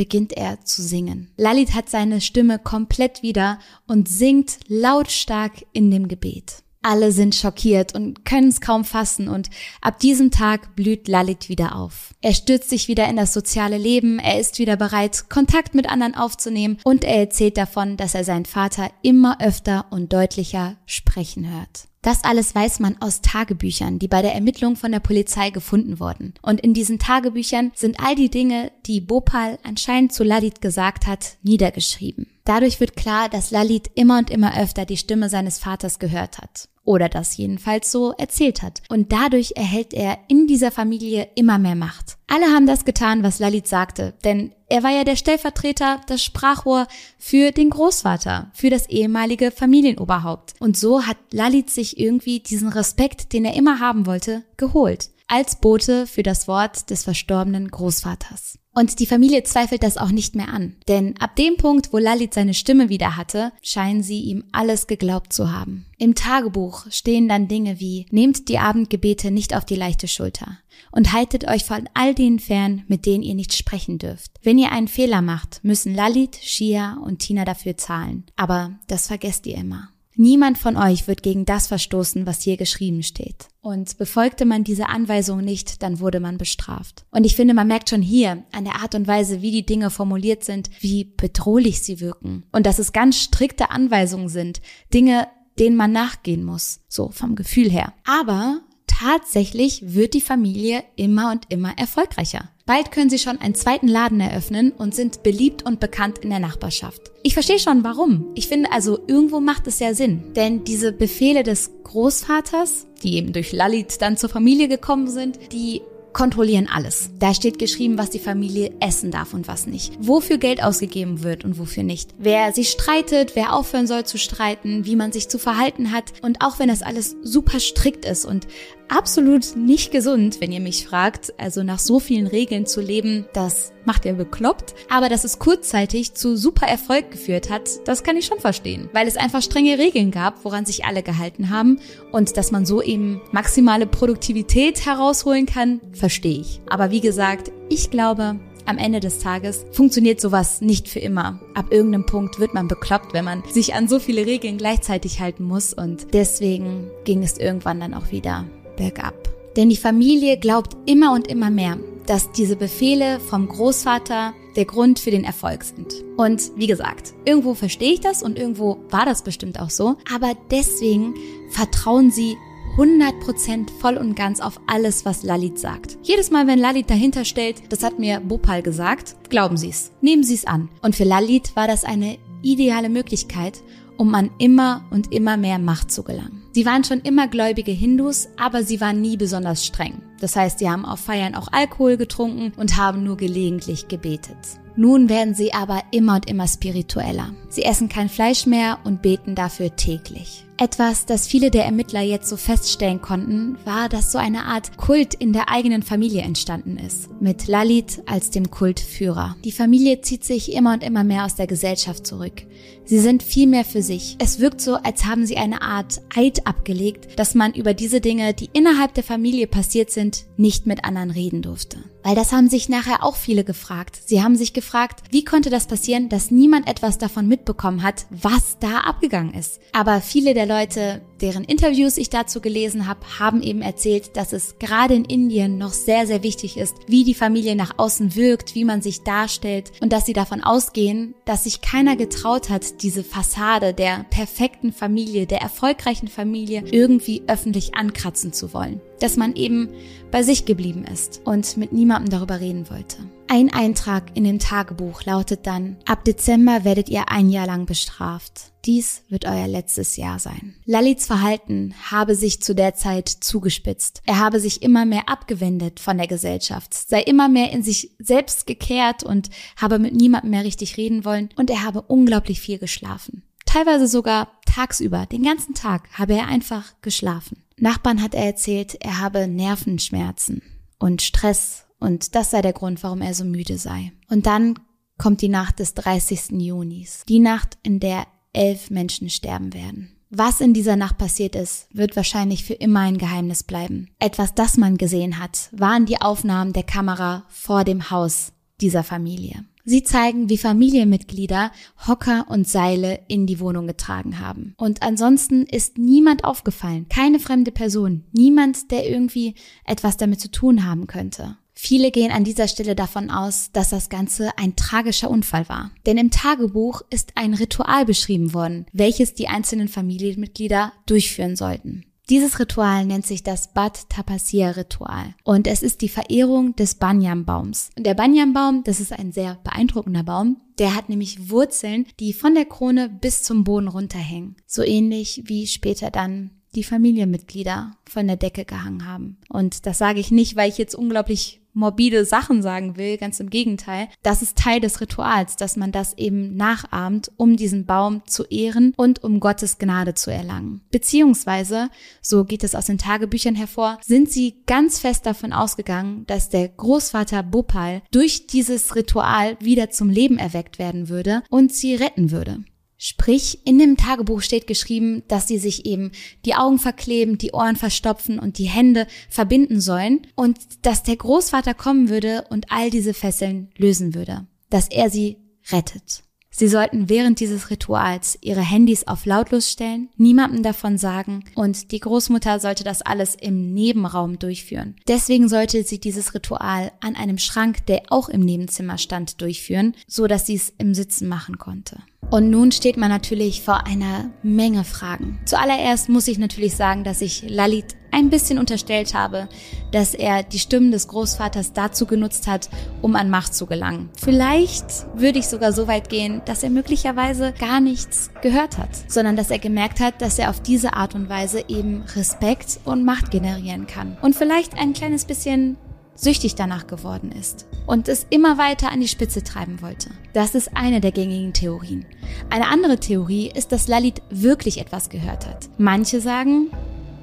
beginnt 0.00 0.32
er 0.32 0.64
zu 0.64 0.80
singen. 0.80 1.30
Lalit 1.36 1.74
hat 1.74 1.90
seine 1.90 2.22
Stimme 2.22 2.58
komplett 2.58 3.22
wieder 3.22 3.58
und 3.86 4.08
singt 4.08 4.56
lautstark 4.66 5.66
in 5.74 5.90
dem 5.90 6.08
Gebet. 6.08 6.62
Alle 6.80 7.12
sind 7.12 7.34
schockiert 7.34 7.94
und 7.94 8.24
können 8.24 8.48
es 8.48 8.62
kaum 8.62 8.86
fassen 8.86 9.28
und 9.28 9.50
ab 9.82 9.98
diesem 9.98 10.30
Tag 10.30 10.74
blüht 10.74 11.06
Lalit 11.06 11.50
wieder 11.50 11.76
auf. 11.76 12.14
Er 12.22 12.32
stürzt 12.32 12.70
sich 12.70 12.88
wieder 12.88 13.10
in 13.10 13.16
das 13.16 13.34
soziale 13.34 13.76
Leben, 13.76 14.18
er 14.18 14.40
ist 14.40 14.58
wieder 14.58 14.78
bereit, 14.78 15.28
Kontakt 15.28 15.74
mit 15.74 15.86
anderen 15.86 16.14
aufzunehmen 16.14 16.78
und 16.82 17.04
er 17.04 17.16
erzählt 17.16 17.58
davon, 17.58 17.98
dass 17.98 18.14
er 18.14 18.24
seinen 18.24 18.46
Vater 18.46 18.90
immer 19.02 19.38
öfter 19.42 19.84
und 19.90 20.14
deutlicher 20.14 20.78
sprechen 20.86 21.52
hört. 21.52 21.89
Das 22.02 22.24
alles 22.24 22.54
weiß 22.54 22.80
man 22.80 22.96
aus 23.00 23.20
Tagebüchern, 23.20 23.98
die 23.98 24.08
bei 24.08 24.22
der 24.22 24.34
Ermittlung 24.34 24.76
von 24.76 24.90
der 24.90 25.00
Polizei 25.00 25.50
gefunden 25.50 26.00
wurden. 26.00 26.32
Und 26.40 26.60
in 26.60 26.72
diesen 26.72 26.98
Tagebüchern 26.98 27.72
sind 27.74 28.00
all 28.00 28.14
die 28.14 28.30
Dinge, 28.30 28.72
die 28.86 29.02
Bhopal 29.02 29.58
anscheinend 29.64 30.14
zu 30.14 30.24
Lalit 30.24 30.62
gesagt 30.62 31.06
hat, 31.06 31.36
niedergeschrieben. 31.42 32.26
Dadurch 32.44 32.80
wird 32.80 32.96
klar, 32.96 33.28
dass 33.28 33.50
Lalit 33.50 33.90
immer 33.94 34.18
und 34.18 34.30
immer 34.30 34.58
öfter 34.58 34.86
die 34.86 34.96
Stimme 34.96 35.28
seines 35.28 35.58
Vaters 35.58 35.98
gehört 35.98 36.38
hat. 36.38 36.70
Oder 36.84 37.10
das 37.10 37.36
jedenfalls 37.36 37.92
so 37.92 38.12
erzählt 38.12 38.62
hat. 38.62 38.80
Und 38.88 39.12
dadurch 39.12 39.52
erhält 39.56 39.92
er 39.92 40.18
in 40.28 40.46
dieser 40.46 40.70
Familie 40.70 41.28
immer 41.34 41.58
mehr 41.58 41.76
Macht. 41.76 42.16
Alle 42.32 42.46
haben 42.46 42.64
das 42.64 42.84
getan, 42.84 43.24
was 43.24 43.40
Lalit 43.40 43.66
sagte, 43.66 44.14
denn 44.22 44.52
er 44.68 44.84
war 44.84 44.92
ja 44.92 45.02
der 45.02 45.16
Stellvertreter, 45.16 46.00
das 46.06 46.22
Sprachrohr 46.22 46.86
für 47.18 47.50
den 47.50 47.70
Großvater, 47.70 48.52
für 48.54 48.70
das 48.70 48.88
ehemalige 48.88 49.50
Familienoberhaupt. 49.50 50.54
Und 50.60 50.76
so 50.76 51.08
hat 51.08 51.16
Lalit 51.32 51.70
sich 51.70 51.98
irgendwie 51.98 52.38
diesen 52.38 52.68
Respekt, 52.68 53.32
den 53.32 53.44
er 53.44 53.54
immer 53.54 53.80
haben 53.80 54.06
wollte, 54.06 54.44
geholt. 54.56 55.10
Als 55.26 55.56
Bote 55.56 56.06
für 56.06 56.22
das 56.22 56.46
Wort 56.46 56.90
des 56.90 57.02
verstorbenen 57.02 57.68
Großvaters. 57.68 58.59
Und 58.72 59.00
die 59.00 59.06
Familie 59.06 59.42
zweifelt 59.42 59.82
das 59.82 59.96
auch 59.96 60.10
nicht 60.10 60.36
mehr 60.36 60.48
an. 60.48 60.76
Denn 60.86 61.16
ab 61.18 61.34
dem 61.34 61.56
Punkt, 61.56 61.92
wo 61.92 61.98
Lalit 61.98 62.34
seine 62.34 62.54
Stimme 62.54 62.88
wieder 62.88 63.16
hatte, 63.16 63.52
scheinen 63.62 64.02
sie 64.02 64.20
ihm 64.20 64.44
alles 64.52 64.86
geglaubt 64.86 65.32
zu 65.32 65.52
haben. 65.52 65.86
Im 65.98 66.14
Tagebuch 66.14 66.86
stehen 66.90 67.28
dann 67.28 67.48
Dinge 67.48 67.80
wie, 67.80 68.06
nehmt 68.10 68.48
die 68.48 68.58
Abendgebete 68.58 69.30
nicht 69.30 69.56
auf 69.56 69.64
die 69.64 69.74
leichte 69.74 70.06
Schulter 70.06 70.58
und 70.92 71.12
haltet 71.12 71.48
euch 71.48 71.64
von 71.64 71.88
all 71.94 72.14
denen 72.14 72.38
fern, 72.38 72.84
mit 72.86 73.06
denen 73.06 73.24
ihr 73.24 73.34
nicht 73.34 73.54
sprechen 73.54 73.98
dürft. 73.98 74.32
Wenn 74.42 74.58
ihr 74.58 74.72
einen 74.72 74.88
Fehler 74.88 75.20
macht, 75.20 75.60
müssen 75.64 75.94
Lalit, 75.94 76.36
Shia 76.36 76.98
und 77.04 77.18
Tina 77.18 77.44
dafür 77.44 77.76
zahlen. 77.76 78.24
Aber 78.36 78.78
das 78.86 79.08
vergesst 79.08 79.46
ihr 79.46 79.56
immer. 79.56 79.90
Niemand 80.16 80.58
von 80.58 80.76
euch 80.76 81.06
wird 81.06 81.22
gegen 81.22 81.46
das 81.46 81.68
verstoßen, 81.68 82.26
was 82.26 82.42
hier 82.42 82.56
geschrieben 82.56 83.02
steht. 83.02 83.48
Und 83.60 83.96
befolgte 83.96 84.44
man 84.44 84.64
diese 84.64 84.88
Anweisung 84.88 85.40
nicht, 85.40 85.82
dann 85.82 86.00
wurde 86.00 86.20
man 86.20 86.36
bestraft. 86.36 87.04
Und 87.10 87.24
ich 87.24 87.36
finde, 87.36 87.54
man 87.54 87.68
merkt 87.68 87.90
schon 87.90 88.02
hier 88.02 88.42
an 88.52 88.64
der 88.64 88.76
Art 88.76 88.94
und 88.94 89.06
Weise, 89.06 89.42
wie 89.42 89.50
die 89.50 89.66
Dinge 89.66 89.90
formuliert 89.90 90.44
sind, 90.44 90.70
wie 90.80 91.04
bedrohlich 91.04 91.82
sie 91.82 92.00
wirken. 92.00 92.44
Und 92.52 92.66
dass 92.66 92.78
es 92.78 92.92
ganz 92.92 93.16
strikte 93.18 93.70
Anweisungen 93.70 94.28
sind, 94.28 94.60
Dinge, 94.92 95.28
denen 95.58 95.76
man 95.76 95.92
nachgehen 95.92 96.44
muss, 96.44 96.80
so 96.88 97.10
vom 97.10 97.36
Gefühl 97.36 97.70
her. 97.70 97.92
Aber 98.04 98.62
tatsächlich 98.90 99.94
wird 99.94 100.14
die 100.14 100.20
Familie 100.20 100.82
immer 100.96 101.30
und 101.30 101.44
immer 101.48 101.78
erfolgreicher. 101.78 102.50
Bald 102.66 102.92
können 102.92 103.10
sie 103.10 103.18
schon 103.18 103.40
einen 103.40 103.54
zweiten 103.54 103.88
Laden 103.88 104.20
eröffnen 104.20 104.72
und 104.72 104.94
sind 104.94 105.22
beliebt 105.22 105.64
und 105.64 105.80
bekannt 105.80 106.18
in 106.18 106.30
der 106.30 106.38
Nachbarschaft. 106.38 107.10
Ich 107.22 107.34
verstehe 107.34 107.58
schon 107.58 107.82
warum. 107.84 108.26
Ich 108.34 108.48
finde 108.48 108.70
also, 108.72 109.00
irgendwo 109.06 109.40
macht 109.40 109.66
es 109.66 109.80
ja 109.80 109.94
Sinn. 109.94 110.32
Denn 110.34 110.64
diese 110.64 110.92
Befehle 110.92 111.42
des 111.42 111.70
Großvaters, 111.84 112.86
die 113.02 113.16
eben 113.16 113.32
durch 113.32 113.52
Lalit 113.52 114.00
dann 114.00 114.16
zur 114.16 114.30
Familie 114.30 114.68
gekommen 114.68 115.08
sind, 115.08 115.38
die 115.52 115.82
kontrollieren 116.12 116.68
alles. 116.72 117.10
Da 117.18 117.34
steht 117.34 117.58
geschrieben, 117.58 117.98
was 117.98 118.10
die 118.10 118.18
Familie 118.18 118.72
essen 118.80 119.10
darf 119.10 119.34
und 119.34 119.48
was 119.48 119.66
nicht. 119.66 119.94
Wofür 120.00 120.38
Geld 120.38 120.62
ausgegeben 120.62 121.22
wird 121.22 121.44
und 121.44 121.58
wofür 121.58 121.82
nicht. 121.82 122.10
Wer 122.18 122.52
sich 122.52 122.70
streitet, 122.70 123.36
wer 123.36 123.54
aufhören 123.54 123.86
soll 123.86 124.04
zu 124.04 124.18
streiten, 124.18 124.84
wie 124.86 124.96
man 124.96 125.12
sich 125.12 125.28
zu 125.28 125.38
verhalten 125.38 125.92
hat. 125.92 126.12
Und 126.22 126.42
auch 126.42 126.58
wenn 126.58 126.68
das 126.68 126.82
alles 126.82 127.16
super 127.22 127.60
strikt 127.60 128.04
ist 128.04 128.24
und 128.24 128.46
absolut 128.90 129.56
nicht 129.56 129.92
gesund, 129.92 130.40
wenn 130.40 130.52
ihr 130.52 130.60
mich 130.60 130.86
fragt. 130.86 131.32
Also 131.38 131.62
nach 131.62 131.78
so 131.78 132.00
vielen 132.00 132.26
Regeln 132.26 132.66
zu 132.66 132.80
leben, 132.80 133.26
das 133.32 133.72
macht 133.84 134.04
ihr 134.04 134.12
bekloppt. 134.12 134.74
Aber 134.90 135.08
dass 135.08 135.24
es 135.24 135.38
kurzzeitig 135.38 136.14
zu 136.14 136.36
super 136.36 136.66
Erfolg 136.66 137.10
geführt 137.10 137.48
hat, 137.48 137.68
das 137.86 138.02
kann 138.02 138.16
ich 138.16 138.26
schon 138.26 138.40
verstehen. 138.40 138.90
Weil 138.92 139.08
es 139.08 139.16
einfach 139.16 139.42
strenge 139.42 139.78
Regeln 139.78 140.10
gab, 140.10 140.44
woran 140.44 140.66
sich 140.66 140.84
alle 140.84 141.02
gehalten 141.02 141.50
haben. 141.50 141.80
Und 142.12 142.36
dass 142.36 142.50
man 142.50 142.66
so 142.66 142.82
eben 142.82 143.20
maximale 143.32 143.86
Produktivität 143.86 144.84
herausholen 144.84 145.46
kann, 145.46 145.80
verstehe 145.92 146.40
ich. 146.40 146.60
Aber 146.68 146.90
wie 146.90 147.00
gesagt, 147.00 147.52
ich 147.68 147.90
glaube, 147.90 148.36
am 148.66 148.78
Ende 148.78 149.00
des 149.00 149.18
Tages 149.18 149.64
funktioniert 149.72 150.20
sowas 150.20 150.60
nicht 150.60 150.88
für 150.88 150.98
immer. 150.98 151.40
Ab 151.54 151.72
irgendeinem 151.72 152.06
Punkt 152.06 152.38
wird 152.38 152.54
man 152.54 152.68
bekloppt, 152.68 153.14
wenn 153.14 153.24
man 153.24 153.42
sich 153.50 153.74
an 153.74 153.88
so 153.88 153.98
viele 153.98 154.26
Regeln 154.26 154.58
gleichzeitig 154.58 155.20
halten 155.20 155.44
muss 155.44 155.72
und 155.72 156.12
deswegen 156.12 156.90
ging 157.04 157.22
es 157.22 157.38
irgendwann 157.38 157.80
dann 157.80 157.94
auch 157.94 158.10
wieder 158.12 158.44
bergab. 158.80 159.14
Denn 159.56 159.68
die 159.68 159.76
Familie 159.76 160.38
glaubt 160.38 160.76
immer 160.86 161.12
und 161.12 161.28
immer 161.28 161.50
mehr, 161.50 161.78
dass 162.06 162.32
diese 162.32 162.56
Befehle 162.56 163.20
vom 163.20 163.46
Großvater 163.46 164.32
der 164.56 164.64
Grund 164.64 164.98
für 164.98 165.10
den 165.10 165.22
Erfolg 165.22 165.62
sind. 165.62 165.94
Und 166.16 166.50
wie 166.56 166.66
gesagt, 166.66 167.14
irgendwo 167.24 167.54
verstehe 167.54 167.92
ich 167.92 168.00
das 168.00 168.22
und 168.22 168.38
irgendwo 168.38 168.78
war 168.90 169.04
das 169.04 169.22
bestimmt 169.22 169.60
auch 169.60 169.70
so, 169.70 169.96
aber 170.12 170.32
deswegen 170.50 171.14
vertrauen 171.50 172.10
sie 172.10 172.36
100% 172.76 173.68
voll 173.80 173.96
und 173.96 174.14
ganz 174.16 174.40
auf 174.40 174.60
alles, 174.66 175.04
was 175.04 175.22
Lalit 175.22 175.58
sagt. 175.58 175.98
Jedes 176.02 176.30
Mal, 176.30 176.46
wenn 176.46 176.58
Lalit 176.58 176.88
dahinter 176.88 177.24
stellt, 177.24 177.62
das 177.68 177.82
hat 177.82 177.98
mir 177.98 178.20
Bhopal 178.20 178.62
gesagt, 178.62 179.16
glauben 179.28 179.56
Sie 179.56 179.68
es, 179.68 179.92
nehmen 180.00 180.22
Sie 180.22 180.34
es 180.34 180.46
an. 180.46 180.68
Und 180.80 180.96
für 180.96 181.04
Lalit 181.04 181.54
war 181.56 181.66
das 181.66 181.84
eine 181.84 182.18
ideale 182.42 182.88
Möglichkeit, 182.88 183.62
um 183.96 184.14
an 184.14 184.30
immer 184.38 184.84
und 184.90 185.12
immer 185.12 185.36
mehr 185.36 185.58
Macht 185.58 185.90
zu 185.90 186.02
gelangen. 186.02 186.39
Sie 186.52 186.66
waren 186.66 186.82
schon 186.82 187.00
immer 187.00 187.28
gläubige 187.28 187.70
Hindus, 187.70 188.28
aber 188.36 188.64
sie 188.64 188.80
waren 188.80 189.00
nie 189.00 189.16
besonders 189.16 189.64
streng. 189.64 190.02
Das 190.20 190.34
heißt, 190.34 190.58
sie 190.58 190.68
haben 190.68 190.84
auf 190.84 191.00
Feiern 191.00 191.34
auch 191.34 191.48
Alkohol 191.52 191.96
getrunken 191.96 192.52
und 192.56 192.76
haben 192.76 193.04
nur 193.04 193.16
gelegentlich 193.16 193.88
gebetet. 193.88 194.36
Nun 194.76 195.08
werden 195.08 195.34
sie 195.34 195.52
aber 195.52 195.82
immer 195.92 196.16
und 196.16 196.28
immer 196.28 196.48
spiritueller. 196.48 197.34
Sie 197.48 197.62
essen 197.62 197.88
kein 197.88 198.08
Fleisch 198.08 198.46
mehr 198.46 198.78
und 198.84 199.02
beten 199.02 199.34
dafür 199.34 199.76
täglich. 199.76 200.44
Etwas, 200.62 201.06
das 201.06 201.26
viele 201.26 201.50
der 201.50 201.64
Ermittler 201.64 202.02
jetzt 202.02 202.28
so 202.28 202.36
feststellen 202.36 203.00
konnten, 203.00 203.56
war, 203.64 203.88
dass 203.88 204.12
so 204.12 204.18
eine 204.18 204.44
Art 204.44 204.76
Kult 204.76 205.14
in 205.14 205.32
der 205.32 205.48
eigenen 205.48 205.82
Familie 205.82 206.20
entstanden 206.20 206.76
ist, 206.76 207.08
mit 207.18 207.46
Lalit 207.46 208.02
als 208.04 208.28
dem 208.28 208.50
Kultführer. 208.50 209.36
Die 209.42 209.52
Familie 209.52 210.02
zieht 210.02 210.22
sich 210.22 210.52
immer 210.52 210.74
und 210.74 210.84
immer 210.84 211.02
mehr 211.02 211.24
aus 211.24 211.34
der 211.34 211.46
Gesellschaft 211.46 212.06
zurück. 212.06 212.42
Sie 212.84 212.98
sind 212.98 213.22
viel 213.22 213.46
mehr 213.46 213.64
für 213.64 213.82
sich. 213.82 214.16
Es 214.18 214.38
wirkt 214.38 214.60
so, 214.60 214.74
als 214.74 215.06
haben 215.06 215.24
sie 215.24 215.38
eine 215.38 215.62
Art 215.62 216.02
Eid 216.14 216.46
abgelegt, 216.46 217.18
dass 217.18 217.34
man 217.34 217.54
über 217.54 217.72
diese 217.72 218.02
Dinge, 218.02 218.34
die 218.34 218.50
innerhalb 218.52 218.92
der 218.92 219.04
Familie 219.04 219.46
passiert 219.46 219.90
sind, 219.90 220.26
nicht 220.36 220.66
mit 220.66 220.84
anderen 220.84 221.10
reden 221.10 221.40
durfte. 221.40 221.78
Weil 222.02 222.16
das 222.16 222.32
haben 222.32 222.48
sich 222.48 222.68
nachher 222.68 223.04
auch 223.04 223.14
viele 223.14 223.44
gefragt. 223.44 224.00
Sie 224.06 224.22
haben 224.22 224.34
sich 224.34 224.54
gefragt, 224.54 225.04
wie 225.10 225.24
konnte 225.24 225.50
das 225.50 225.66
passieren, 225.66 226.08
dass 226.08 226.30
niemand 226.30 226.66
etwas 226.66 226.98
davon 226.98 227.28
mitbekommen 227.28 227.82
hat, 227.82 228.06
was 228.10 228.58
da 228.58 228.78
abgegangen 228.78 229.34
ist. 229.34 229.60
Aber 229.72 230.00
viele 230.00 230.34
der 230.34 230.46
Leute, 230.50 231.00
deren 231.20 231.44
Interviews 231.44 231.96
ich 231.96 232.10
dazu 232.10 232.40
gelesen 232.40 232.86
habe, 232.86 233.00
haben 233.18 233.42
eben 233.42 233.62
erzählt, 233.62 234.16
dass 234.16 234.32
es 234.32 234.58
gerade 234.58 234.94
in 234.94 235.04
Indien 235.04 235.58
noch 235.58 235.72
sehr, 235.72 236.06
sehr 236.06 236.22
wichtig 236.22 236.56
ist, 236.56 236.76
wie 236.86 237.04
die 237.04 237.14
Familie 237.14 237.56
nach 237.56 237.78
außen 237.78 238.14
wirkt, 238.16 238.54
wie 238.54 238.64
man 238.64 238.82
sich 238.82 239.02
darstellt 239.02 239.72
und 239.80 239.92
dass 239.92 240.06
sie 240.06 240.12
davon 240.12 240.42
ausgehen, 240.42 241.14
dass 241.24 241.44
sich 241.44 241.60
keiner 241.60 241.96
getraut 241.96 242.50
hat, 242.50 242.82
diese 242.82 243.04
Fassade 243.04 243.74
der 243.74 244.04
perfekten 244.10 244.72
Familie, 244.72 245.26
der 245.26 245.40
erfolgreichen 245.40 246.08
Familie 246.08 246.64
irgendwie 246.70 247.22
öffentlich 247.26 247.74
ankratzen 247.74 248.32
zu 248.32 248.52
wollen. 248.52 248.80
Dass 249.00 249.16
man 249.16 249.34
eben 249.34 249.68
bei 250.10 250.22
sich 250.22 250.44
geblieben 250.44 250.84
ist 250.84 251.22
und 251.24 251.56
mit 251.56 251.72
niemandem 251.72 252.10
darüber 252.10 252.40
reden 252.40 252.68
wollte. 252.68 252.98
Ein 253.32 253.52
Eintrag 253.52 254.10
in 254.14 254.24
dem 254.24 254.40
Tagebuch 254.40 255.04
lautet 255.04 255.46
dann, 255.46 255.76
ab 255.86 256.04
Dezember 256.04 256.64
werdet 256.64 256.88
ihr 256.88 257.10
ein 257.10 257.30
Jahr 257.30 257.46
lang 257.46 257.64
bestraft. 257.64 258.50
Dies 258.64 259.04
wird 259.08 259.24
euer 259.24 259.46
letztes 259.46 259.96
Jahr 259.96 260.18
sein. 260.18 260.56
Lalits 260.64 261.09
Verhalten 261.10 261.74
habe 261.90 262.14
sich 262.14 262.40
zu 262.40 262.54
der 262.54 262.76
Zeit 262.76 263.08
zugespitzt. 263.08 264.00
Er 264.06 264.20
habe 264.20 264.38
sich 264.38 264.62
immer 264.62 264.84
mehr 264.84 265.08
abgewendet 265.08 265.80
von 265.80 265.98
der 265.98 266.06
Gesellschaft, 266.06 266.72
sei 266.72 267.02
immer 267.02 267.28
mehr 267.28 267.50
in 267.50 267.64
sich 267.64 267.96
selbst 267.98 268.46
gekehrt 268.46 269.02
und 269.02 269.28
habe 269.56 269.80
mit 269.80 269.92
niemandem 269.92 270.30
mehr 270.30 270.44
richtig 270.44 270.76
reden 270.76 271.04
wollen 271.04 271.30
und 271.34 271.50
er 271.50 271.64
habe 271.64 271.82
unglaublich 271.82 272.40
viel 272.40 272.58
geschlafen. 272.58 273.24
Teilweise 273.44 273.88
sogar 273.88 274.28
tagsüber, 274.46 275.06
den 275.06 275.24
ganzen 275.24 275.52
Tag 275.52 275.88
habe 275.94 276.14
er 276.14 276.28
einfach 276.28 276.74
geschlafen. 276.80 277.42
Nachbarn 277.56 278.00
hat 278.02 278.14
er 278.14 278.26
erzählt, 278.26 278.76
er 278.80 279.00
habe 279.00 279.26
Nervenschmerzen 279.26 280.42
und 280.78 281.02
Stress 281.02 281.64
und 281.80 282.14
das 282.14 282.30
sei 282.30 282.40
der 282.40 282.52
Grund, 282.52 282.84
warum 282.84 283.02
er 283.02 283.14
so 283.14 283.24
müde 283.24 283.58
sei. 283.58 283.90
Und 284.08 284.26
dann 284.26 284.60
kommt 284.96 285.22
die 285.22 285.28
Nacht 285.28 285.58
des 285.58 285.74
30. 285.74 286.40
Junis. 286.40 287.02
Die 287.08 287.18
Nacht, 287.18 287.58
in 287.64 287.80
der 287.80 288.06
elf 288.32 288.70
Menschen 288.70 289.10
sterben 289.10 289.52
werden. 289.52 289.96
Was 290.12 290.40
in 290.40 290.52
dieser 290.52 290.74
Nacht 290.74 290.98
passiert 290.98 291.36
ist, 291.36 291.68
wird 291.72 291.94
wahrscheinlich 291.94 292.44
für 292.44 292.54
immer 292.54 292.80
ein 292.80 292.98
Geheimnis 292.98 293.44
bleiben. 293.44 293.90
Etwas, 294.00 294.34
das 294.34 294.56
man 294.56 294.76
gesehen 294.76 295.20
hat, 295.20 295.48
waren 295.52 295.86
die 295.86 296.00
Aufnahmen 296.00 296.52
der 296.52 296.64
Kamera 296.64 297.24
vor 297.28 297.62
dem 297.62 297.92
Haus 297.92 298.32
dieser 298.60 298.82
Familie. 298.82 299.44
Sie 299.64 299.84
zeigen, 299.84 300.28
wie 300.28 300.36
Familienmitglieder 300.36 301.52
Hocker 301.86 302.26
und 302.28 302.48
Seile 302.48 302.98
in 303.06 303.28
die 303.28 303.38
Wohnung 303.38 303.68
getragen 303.68 304.18
haben. 304.18 304.54
Und 304.56 304.82
ansonsten 304.82 305.44
ist 305.44 305.78
niemand 305.78 306.24
aufgefallen, 306.24 306.88
keine 306.88 307.20
fremde 307.20 307.52
Person, 307.52 308.02
niemand, 308.10 308.72
der 308.72 308.90
irgendwie 308.90 309.36
etwas 309.64 309.96
damit 309.96 310.20
zu 310.20 310.28
tun 310.28 310.64
haben 310.64 310.88
könnte. 310.88 311.36
Viele 311.62 311.90
gehen 311.90 312.10
an 312.10 312.24
dieser 312.24 312.48
Stelle 312.48 312.74
davon 312.74 313.10
aus, 313.10 313.50
dass 313.52 313.68
das 313.68 313.90
Ganze 313.90 314.30
ein 314.38 314.56
tragischer 314.56 315.10
Unfall 315.10 315.46
war. 315.50 315.70
Denn 315.84 315.98
im 315.98 316.10
Tagebuch 316.10 316.80
ist 316.88 317.12
ein 317.16 317.34
Ritual 317.34 317.84
beschrieben 317.84 318.32
worden, 318.32 318.64
welches 318.72 319.12
die 319.12 319.28
einzelnen 319.28 319.68
Familienmitglieder 319.68 320.72
durchführen 320.86 321.36
sollten. 321.36 321.84
Dieses 322.08 322.40
Ritual 322.40 322.86
nennt 322.86 323.06
sich 323.06 323.22
das 323.22 323.52
Bad 323.52 323.90
Tapasya 323.90 324.52
Ritual 324.52 325.14
und 325.22 325.46
es 325.46 325.62
ist 325.62 325.82
die 325.82 325.90
Verehrung 325.90 326.56
des 326.56 326.76
Banyanbaums. 326.76 327.68
Der 327.78 327.94
Banyanbaum, 327.94 328.64
das 328.64 328.80
ist 328.80 328.94
ein 328.94 329.12
sehr 329.12 329.38
beeindruckender 329.44 330.02
Baum, 330.02 330.40
der 330.58 330.74
hat 330.74 330.88
nämlich 330.88 331.28
Wurzeln, 331.28 331.86
die 332.00 332.14
von 332.14 332.34
der 332.34 332.46
Krone 332.46 332.88
bis 332.88 333.22
zum 333.22 333.44
Boden 333.44 333.68
runterhängen. 333.68 334.34
So 334.46 334.62
ähnlich 334.62 335.24
wie 335.26 335.46
später 335.46 335.90
dann 335.90 336.30
die 336.54 336.64
Familienmitglieder 336.64 337.72
von 337.84 338.06
der 338.06 338.16
Decke 338.16 338.44
gehangen 338.44 338.86
haben. 338.86 339.18
Und 339.28 339.66
das 339.66 339.78
sage 339.78 340.00
ich 340.00 340.10
nicht, 340.10 340.36
weil 340.36 340.48
ich 340.48 340.58
jetzt 340.58 340.74
unglaublich 340.74 341.40
morbide 341.52 342.04
Sachen 342.04 342.42
sagen 342.42 342.76
will, 342.76 342.96
ganz 342.96 343.20
im 343.20 343.30
Gegenteil. 343.30 343.88
Das 344.02 344.22
ist 344.22 344.38
Teil 344.38 344.60
des 344.60 344.80
Rituals, 344.80 345.36
dass 345.36 345.56
man 345.56 345.72
das 345.72 345.96
eben 345.96 346.36
nachahmt, 346.36 347.10
um 347.16 347.36
diesen 347.36 347.66
Baum 347.66 348.02
zu 348.06 348.24
ehren 348.24 348.72
und 348.76 349.02
um 349.02 349.20
Gottes 349.20 349.58
Gnade 349.58 349.94
zu 349.94 350.12
erlangen. 350.12 350.60
Beziehungsweise, 350.70 351.68
so 352.00 352.24
geht 352.24 352.44
es 352.44 352.54
aus 352.54 352.66
den 352.66 352.78
Tagebüchern 352.78 353.34
hervor, 353.34 353.78
sind 353.84 354.10
sie 354.10 354.36
ganz 354.46 354.78
fest 354.78 355.06
davon 355.06 355.32
ausgegangen, 355.32 356.04
dass 356.06 356.28
der 356.28 356.48
Großvater 356.48 357.22
Bhopal 357.22 357.82
durch 357.90 358.26
dieses 358.26 358.74
Ritual 358.76 359.36
wieder 359.40 359.70
zum 359.70 359.90
Leben 359.90 360.18
erweckt 360.18 360.58
werden 360.58 360.88
würde 360.88 361.22
und 361.30 361.52
sie 361.52 361.74
retten 361.74 362.10
würde. 362.10 362.44
Sprich, 362.82 363.40
in 363.44 363.58
dem 363.58 363.76
Tagebuch 363.76 364.22
steht 364.22 364.46
geschrieben, 364.46 365.02
dass 365.06 365.28
sie 365.28 365.36
sich 365.36 365.66
eben 365.66 365.92
die 366.24 366.34
Augen 366.34 366.58
verkleben, 366.58 367.18
die 367.18 367.32
Ohren 367.32 367.56
verstopfen 367.56 368.18
und 368.18 368.38
die 368.38 368.48
Hände 368.48 368.86
verbinden 369.10 369.60
sollen 369.60 370.06
und 370.14 370.38
dass 370.62 370.82
der 370.82 370.96
Großvater 370.96 371.52
kommen 371.52 371.90
würde 371.90 372.24
und 372.30 372.50
all 372.50 372.70
diese 372.70 372.94
Fesseln 372.94 373.50
lösen 373.58 373.94
würde, 373.94 374.26
dass 374.48 374.66
er 374.70 374.88
sie 374.88 375.18
rettet. 375.52 376.04
Sie 376.32 376.48
sollten 376.48 376.88
während 376.88 377.20
dieses 377.20 377.50
Rituals 377.50 378.16
ihre 378.20 378.40
Handys 378.40 378.86
auf 378.86 379.04
lautlos 379.04 379.50
stellen, 379.50 379.88
niemandem 379.96 380.42
davon 380.42 380.78
sagen 380.78 381.24
und 381.34 381.72
die 381.72 381.80
Großmutter 381.80 382.38
sollte 382.38 382.64
das 382.64 382.82
alles 382.82 383.14
im 383.14 383.52
Nebenraum 383.52 384.18
durchführen. 384.18 384.76
Deswegen 384.86 385.28
sollte 385.28 385.64
sie 385.64 385.80
dieses 385.80 386.14
Ritual 386.14 386.72
an 386.80 386.94
einem 386.94 387.18
Schrank, 387.18 387.66
der 387.66 387.82
auch 387.90 388.08
im 388.08 388.20
Nebenzimmer 388.20 388.78
stand, 388.78 389.20
durchführen, 389.20 389.74
so 389.86 390.06
dass 390.06 390.26
sie 390.26 390.36
es 390.36 390.52
im 390.56 390.74
Sitzen 390.74 391.08
machen 391.08 391.38
konnte. 391.38 391.78
Und 392.10 392.30
nun 392.30 392.50
steht 392.50 392.76
man 392.76 392.88
natürlich 392.88 393.42
vor 393.42 393.66
einer 393.66 394.10
Menge 394.22 394.64
Fragen. 394.64 395.20
Zuallererst 395.26 395.88
muss 395.88 396.08
ich 396.08 396.18
natürlich 396.18 396.56
sagen, 396.56 396.82
dass 396.82 397.02
ich 397.02 397.28
Lalit 397.28 397.76
ein 397.92 398.10
bisschen 398.10 398.38
unterstellt 398.38 398.94
habe, 398.94 399.28
dass 399.72 399.94
er 399.94 400.22
die 400.22 400.38
Stimmen 400.38 400.70
des 400.70 400.88
Großvaters 400.88 401.52
dazu 401.52 401.86
genutzt 401.86 402.26
hat, 402.26 402.48
um 402.82 402.96
an 402.96 403.10
Macht 403.10 403.34
zu 403.34 403.46
gelangen. 403.46 403.90
Vielleicht 403.96 404.86
würde 404.94 405.18
ich 405.18 405.26
sogar 405.28 405.52
so 405.52 405.68
weit 405.68 405.88
gehen, 405.88 406.22
dass 406.24 406.42
er 406.42 406.50
möglicherweise 406.50 407.32
gar 407.38 407.60
nichts 407.60 408.10
gehört 408.22 408.58
hat, 408.58 408.70
sondern 408.88 409.16
dass 409.16 409.30
er 409.30 409.38
gemerkt 409.38 409.80
hat, 409.80 410.00
dass 410.00 410.18
er 410.18 410.30
auf 410.30 410.40
diese 410.40 410.74
Art 410.74 410.94
und 410.94 411.08
Weise 411.08 411.44
eben 411.48 411.82
Respekt 411.94 412.60
und 412.64 412.84
Macht 412.84 413.10
generieren 413.10 413.66
kann. 413.66 413.96
Und 414.02 414.14
vielleicht 414.14 414.58
ein 414.58 414.72
kleines 414.72 415.04
bisschen 415.04 415.56
süchtig 416.00 416.34
danach 416.34 416.66
geworden 416.66 417.12
ist 417.12 417.46
und 417.66 417.88
es 417.88 418.06
immer 418.10 418.38
weiter 418.38 418.72
an 418.72 418.80
die 418.80 418.88
Spitze 418.88 419.22
treiben 419.22 419.60
wollte. 419.60 419.90
Das 420.12 420.34
ist 420.34 420.56
eine 420.56 420.80
der 420.80 420.92
gängigen 420.92 421.32
Theorien. 421.32 421.84
Eine 422.30 422.48
andere 422.48 422.78
Theorie 422.78 423.30
ist, 423.32 423.52
dass 423.52 423.68
Lalit 423.68 424.02
wirklich 424.10 424.58
etwas 424.58 424.88
gehört 424.88 425.26
hat. 425.26 425.48
Manche 425.58 426.00
sagen, 426.00 426.48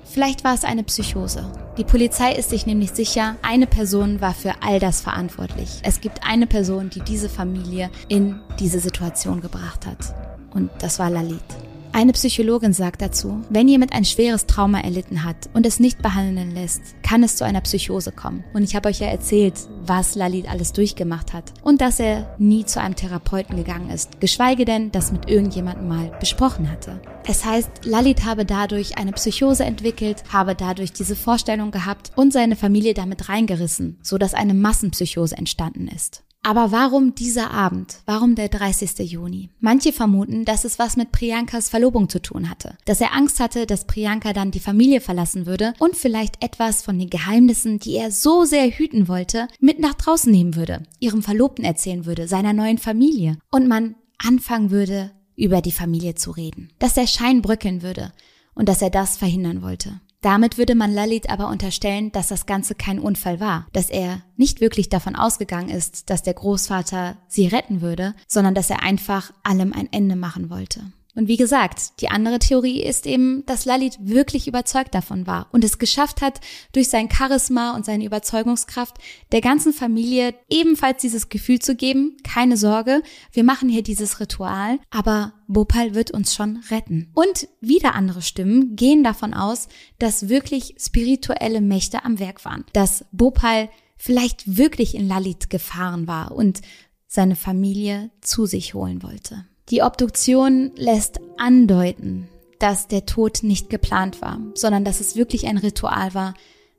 vielleicht 0.10 0.44
war 0.44 0.54
es 0.54 0.64
eine 0.64 0.84
Psychose. 0.84 1.52
Die 1.78 1.84
Polizei 1.84 2.34
ist 2.34 2.50
sich 2.50 2.66
nämlich 2.66 2.92
sicher, 2.92 3.36
eine 3.42 3.68
Person 3.68 4.22
war 4.22 4.34
für 4.34 4.54
all 4.62 4.80
das 4.80 5.02
verantwortlich. 5.02 5.80
Es 5.84 6.02
gibt 6.02 6.22
eine 6.24 6.48
Person, 6.48 6.90
die 6.90 7.02
diese 7.02 7.30
Familie 7.30 7.90
in 8.08 8.40
diese 8.60 8.80
Situation 8.80 9.42
gebracht 9.42 9.86
hat. 9.86 10.14
Und 10.52 10.72
das 10.80 10.98
war 11.00 11.10
Lalit. 11.10 11.67
Eine 11.98 12.14
Psychologin 12.14 12.74
sagt 12.74 13.02
dazu, 13.02 13.42
wenn 13.50 13.68
jemand 13.68 13.92
ein 13.92 14.06
schweres 14.06 14.46
Trauma 14.46 14.82
erlitten 14.82 15.24
hat 15.24 15.50
und 15.56 15.66
es 15.66 15.80
nicht 15.80 16.00
behandeln 16.04 16.52
lässt, 16.52 16.94
kann 17.02 17.24
es 17.24 17.38
zu 17.38 17.44
einer 17.44 17.62
Psychose 17.62 18.12
kommen. 18.12 18.44
Und 18.54 18.62
ich 18.62 18.76
habe 18.76 18.90
euch 18.90 19.00
ja 19.00 19.08
erzählt, 19.08 19.56
was 19.84 20.14
Lalit 20.14 20.48
alles 20.48 20.74
durchgemacht 20.74 21.34
hat 21.34 21.56
und 21.64 21.82
dass 21.82 22.00
er 22.00 22.36
nie 22.38 22.66
zu 22.66 22.80
einem 22.80 22.96
Therapeuten 22.96 23.56
gegangen 23.58 23.90
ist, 23.90 24.22
geschweige 24.22 24.64
denn 24.64 24.92
das 24.92 25.12
mit 25.12 25.28
irgendjemandem 25.28 25.88
mal 25.88 26.12
besprochen 26.20 26.70
hatte. 26.70 27.02
Es 27.26 27.44
heißt, 27.44 27.86
Lalit 27.86 28.26
habe 28.26 28.46
dadurch 28.46 29.00
eine 29.00 29.14
Psychose 29.14 29.66
entwickelt, 29.66 30.24
habe 30.32 30.54
dadurch 30.54 30.94
diese 30.94 31.16
Vorstellung 31.16 31.72
gehabt 31.72 32.12
und 32.16 32.32
seine 32.32 32.56
Familie 32.56 32.94
damit 32.94 33.28
reingerissen, 33.28 33.98
so 34.04 34.20
dass 34.20 34.36
eine 34.36 34.54
Massenpsychose 34.54 35.36
entstanden 35.36 35.88
ist. 35.88 36.27
Aber 36.44 36.72
warum 36.72 37.14
dieser 37.14 37.52
Abend? 37.52 38.00
Warum 38.06 38.36
der 38.36 38.48
30. 38.48 39.00
Juni? 39.00 39.50
Manche 39.60 39.92
vermuten, 39.92 40.46
dass 40.46 40.64
es 40.64 40.80
was 40.80 40.96
mit 40.96 41.12
Priyankas 41.12 41.68
Verlobung 41.68 42.08
zu 42.08 42.22
tun 42.22 42.50
hatte. 42.50 42.78
Dass 42.86 43.02
er 43.02 43.14
Angst 43.14 43.40
hatte, 43.40 43.66
dass 43.66 43.86
Priyanka 43.86 44.32
dann 44.32 44.52
die 44.52 44.62
Familie 44.62 45.02
verlassen 45.02 45.46
würde 45.46 45.74
und 45.80 45.96
vielleicht 45.96 46.42
etwas 46.44 46.84
von 46.84 46.98
den 46.98 47.10
Geheimnissen, 47.10 47.80
die 47.80 47.96
er 47.96 48.12
so 48.12 48.46
sehr 48.46 48.70
hüten 48.70 49.08
wollte, 49.08 49.48
mit 49.60 49.80
nach 49.80 49.96
draußen 49.96 50.32
nehmen 50.32 50.56
würde, 50.56 50.84
ihrem 51.00 51.22
Verlobten 51.22 51.66
erzählen 51.66 52.06
würde, 52.06 52.28
seiner 52.28 52.54
neuen 52.54 52.78
Familie. 52.78 53.38
Und 53.52 53.68
man 53.68 53.96
anfangen 54.18 54.72
würde, 54.72 55.12
über 55.36 55.62
die 55.62 55.72
Familie 55.72 56.16
zu 56.16 56.32
reden. 56.32 56.72
Dass 56.80 56.96
der 56.96 57.08
Schein 57.08 57.42
bröckeln 57.42 57.82
würde 57.82 58.12
und 58.56 58.68
dass 58.68 58.82
er 58.82 58.90
das 58.90 59.18
verhindern 59.18 59.62
wollte. 59.62 60.02
Damit 60.28 60.58
würde 60.58 60.76
man 60.76 60.94
Lalit 60.94 61.30
aber 61.30 61.48
unterstellen, 61.48 62.12
dass 62.12 62.28
das 62.28 62.46
Ganze 62.46 62.76
kein 62.76 63.00
Unfall 63.00 63.40
war, 63.40 63.66
dass 63.72 63.90
er 63.90 64.24
nicht 64.36 64.60
wirklich 64.60 64.90
davon 64.90 65.16
ausgegangen 65.16 65.70
ist, 65.70 66.10
dass 66.10 66.22
der 66.22 66.34
Großvater 66.34 67.16
sie 67.30 67.48
retten 67.48 67.80
würde, 67.80 68.14
sondern 68.28 68.54
dass 68.54 68.70
er 68.70 68.84
einfach 68.84 69.32
allem 69.44 69.72
ein 69.72 69.88
Ende 69.90 70.18
machen 70.18 70.50
wollte. 70.50 70.82
Und 71.18 71.28
wie 71.28 71.36
gesagt, 71.36 72.00
die 72.00 72.10
andere 72.10 72.38
Theorie 72.38 72.80
ist 72.80 73.08
eben, 73.08 73.44
dass 73.48 73.66
Lalit 73.66 73.98
wirklich 74.00 74.48
überzeugt 74.48 74.94
davon 74.94 75.26
war 75.26 75.48
und 75.52 75.64
es 75.64 75.80
geschafft 75.80 76.22
hat, 76.22 76.40
durch 76.74 76.90
sein 76.90 77.10
Charisma 77.10 77.76
und 77.76 77.86
seine 77.86 78.06
Überzeugungskraft 78.06 78.98
der 79.32 79.42
ganzen 79.42 79.74
Familie 79.74 80.36
ebenfalls 80.48 81.02
dieses 81.02 81.30
Gefühl 81.30 81.58
zu 81.58 81.76
geben, 81.76 82.18
keine 82.24 82.56
Sorge, 82.56 83.02
wir 83.32 83.44
machen 83.44 83.68
hier 83.68 83.82
dieses 83.82 84.20
Ritual, 84.20 84.78
aber 84.92 85.34
Bhopal 85.48 85.96
wird 85.96 86.12
uns 86.12 86.36
schon 86.36 86.58
retten. 86.70 87.10
Und 87.16 87.48
wieder 87.62 87.96
andere 87.96 88.22
Stimmen 88.22 88.76
gehen 88.76 89.04
davon 89.04 89.34
aus, 89.34 89.70
dass 89.98 90.30
wirklich 90.30 90.76
spirituelle 90.78 91.62
Mächte 91.62 92.06
am 92.06 92.20
Werk 92.20 92.46
waren, 92.46 92.64
dass 92.74 93.06
Bhopal 93.12 93.70
vielleicht 93.98 94.56
wirklich 94.56 94.94
in 94.94 95.08
Lalit 95.08 95.50
gefahren 95.50 96.06
war 96.06 96.34
und 96.34 96.62
seine 97.08 97.36
Familie 97.36 98.12
zu 98.22 98.46
sich 98.46 98.76
holen 98.76 99.02
wollte. 99.02 99.48
Die 99.70 99.82
Obduktion 99.82 100.72
lässt 100.78 101.20
andeuten, 101.38 102.30
dass 102.58 102.88
der 102.88 103.06
Tod 103.06 103.44
nicht 103.44 103.70
geplant 103.70 104.22
war, 104.22 104.40
sondern 104.54 104.86
dass 104.86 105.02
es 105.02 105.18
wirklich 105.18 105.46
ein 105.46 105.58
Ritual 105.58 106.14
war, 106.14 106.36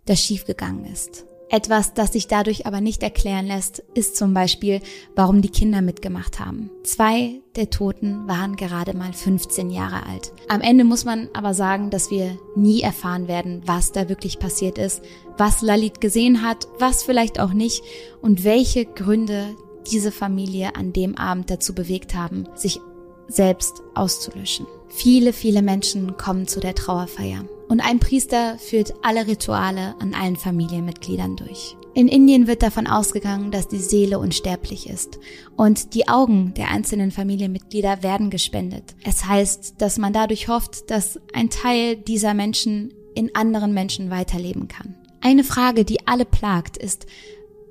das 0.06 0.22
schiefgegangen 0.22 0.86
ist. 0.86 1.26
Etwas, 1.50 1.92
das 1.92 2.12
sich 2.12 2.28
dadurch 2.28 2.66
aber 2.66 2.80
nicht 2.80 3.02
erklären 3.02 3.46
lässt, 3.46 3.80
ist 3.94 4.16
zum 4.16 4.32
Beispiel, 4.32 4.80
warum 5.14 5.42
die 5.42 5.50
Kinder 5.50 5.82
mitgemacht 5.82 6.40
haben. 6.40 6.70
Zwei 6.82 7.40
der 7.56 7.68
Toten 7.68 8.26
waren 8.26 8.56
gerade 8.56 8.96
mal 8.96 9.12
15 9.12 9.70
Jahre 9.70 10.06
alt. 10.06 10.32
Am 10.48 10.62
Ende 10.62 10.84
muss 10.84 11.04
man 11.04 11.28
aber 11.34 11.52
sagen, 11.52 11.90
dass 11.90 12.10
wir 12.10 12.38
nie 12.54 12.80
erfahren 12.80 13.28
werden, 13.28 13.62
was 13.66 13.92
da 13.92 14.08
wirklich 14.08 14.38
passiert 14.38 14.78
ist, 14.78 15.02
was 15.36 15.60
Lalit 15.60 16.00
gesehen 16.00 16.42
hat, 16.42 16.68
was 16.78 17.02
vielleicht 17.02 17.38
auch 17.38 17.52
nicht 17.52 17.82
und 18.22 18.44
welche 18.44 18.86
Gründe 18.86 19.56
diese 19.90 20.12
Familie 20.12 20.76
an 20.76 20.92
dem 20.92 21.16
Abend 21.16 21.50
dazu 21.50 21.74
bewegt 21.74 22.14
haben, 22.14 22.48
sich 22.54 22.80
selbst 23.28 23.82
auszulöschen. 23.94 24.66
Viele, 24.88 25.32
viele 25.32 25.62
Menschen 25.62 26.16
kommen 26.16 26.46
zu 26.46 26.60
der 26.60 26.74
Trauerfeier 26.74 27.44
und 27.68 27.80
ein 27.80 28.00
Priester 28.00 28.56
führt 28.58 28.94
alle 29.02 29.26
Rituale 29.26 29.94
an 30.00 30.14
allen 30.14 30.36
Familienmitgliedern 30.36 31.36
durch. 31.36 31.76
In 31.94 32.08
Indien 32.08 32.46
wird 32.46 32.62
davon 32.62 32.86
ausgegangen, 32.86 33.50
dass 33.50 33.68
die 33.68 33.78
Seele 33.78 34.18
unsterblich 34.18 34.88
ist 34.88 35.18
und 35.56 35.94
die 35.94 36.08
Augen 36.08 36.54
der 36.54 36.70
einzelnen 36.70 37.10
Familienmitglieder 37.10 38.02
werden 38.02 38.30
gespendet. 38.30 38.94
Es 39.04 39.26
heißt, 39.26 39.74
dass 39.78 39.98
man 39.98 40.12
dadurch 40.12 40.48
hofft, 40.48 40.90
dass 40.90 41.18
ein 41.34 41.50
Teil 41.50 41.96
dieser 41.96 42.34
Menschen 42.34 42.94
in 43.14 43.34
anderen 43.34 43.74
Menschen 43.74 44.10
weiterleben 44.10 44.68
kann. 44.68 44.94
Eine 45.20 45.42
Frage, 45.42 45.84
die 45.84 46.06
alle 46.06 46.24
plagt, 46.24 46.76
ist, 46.76 47.06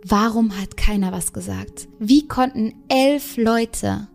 Warum 0.10 0.58
hat 0.58 0.78
keiner 0.78 1.12
was 1.12 1.34
gesagt? 1.34 1.89
Wie 2.00 2.30
konnten 2.30 2.74
elf 2.88 3.36
Leute 3.36 4.08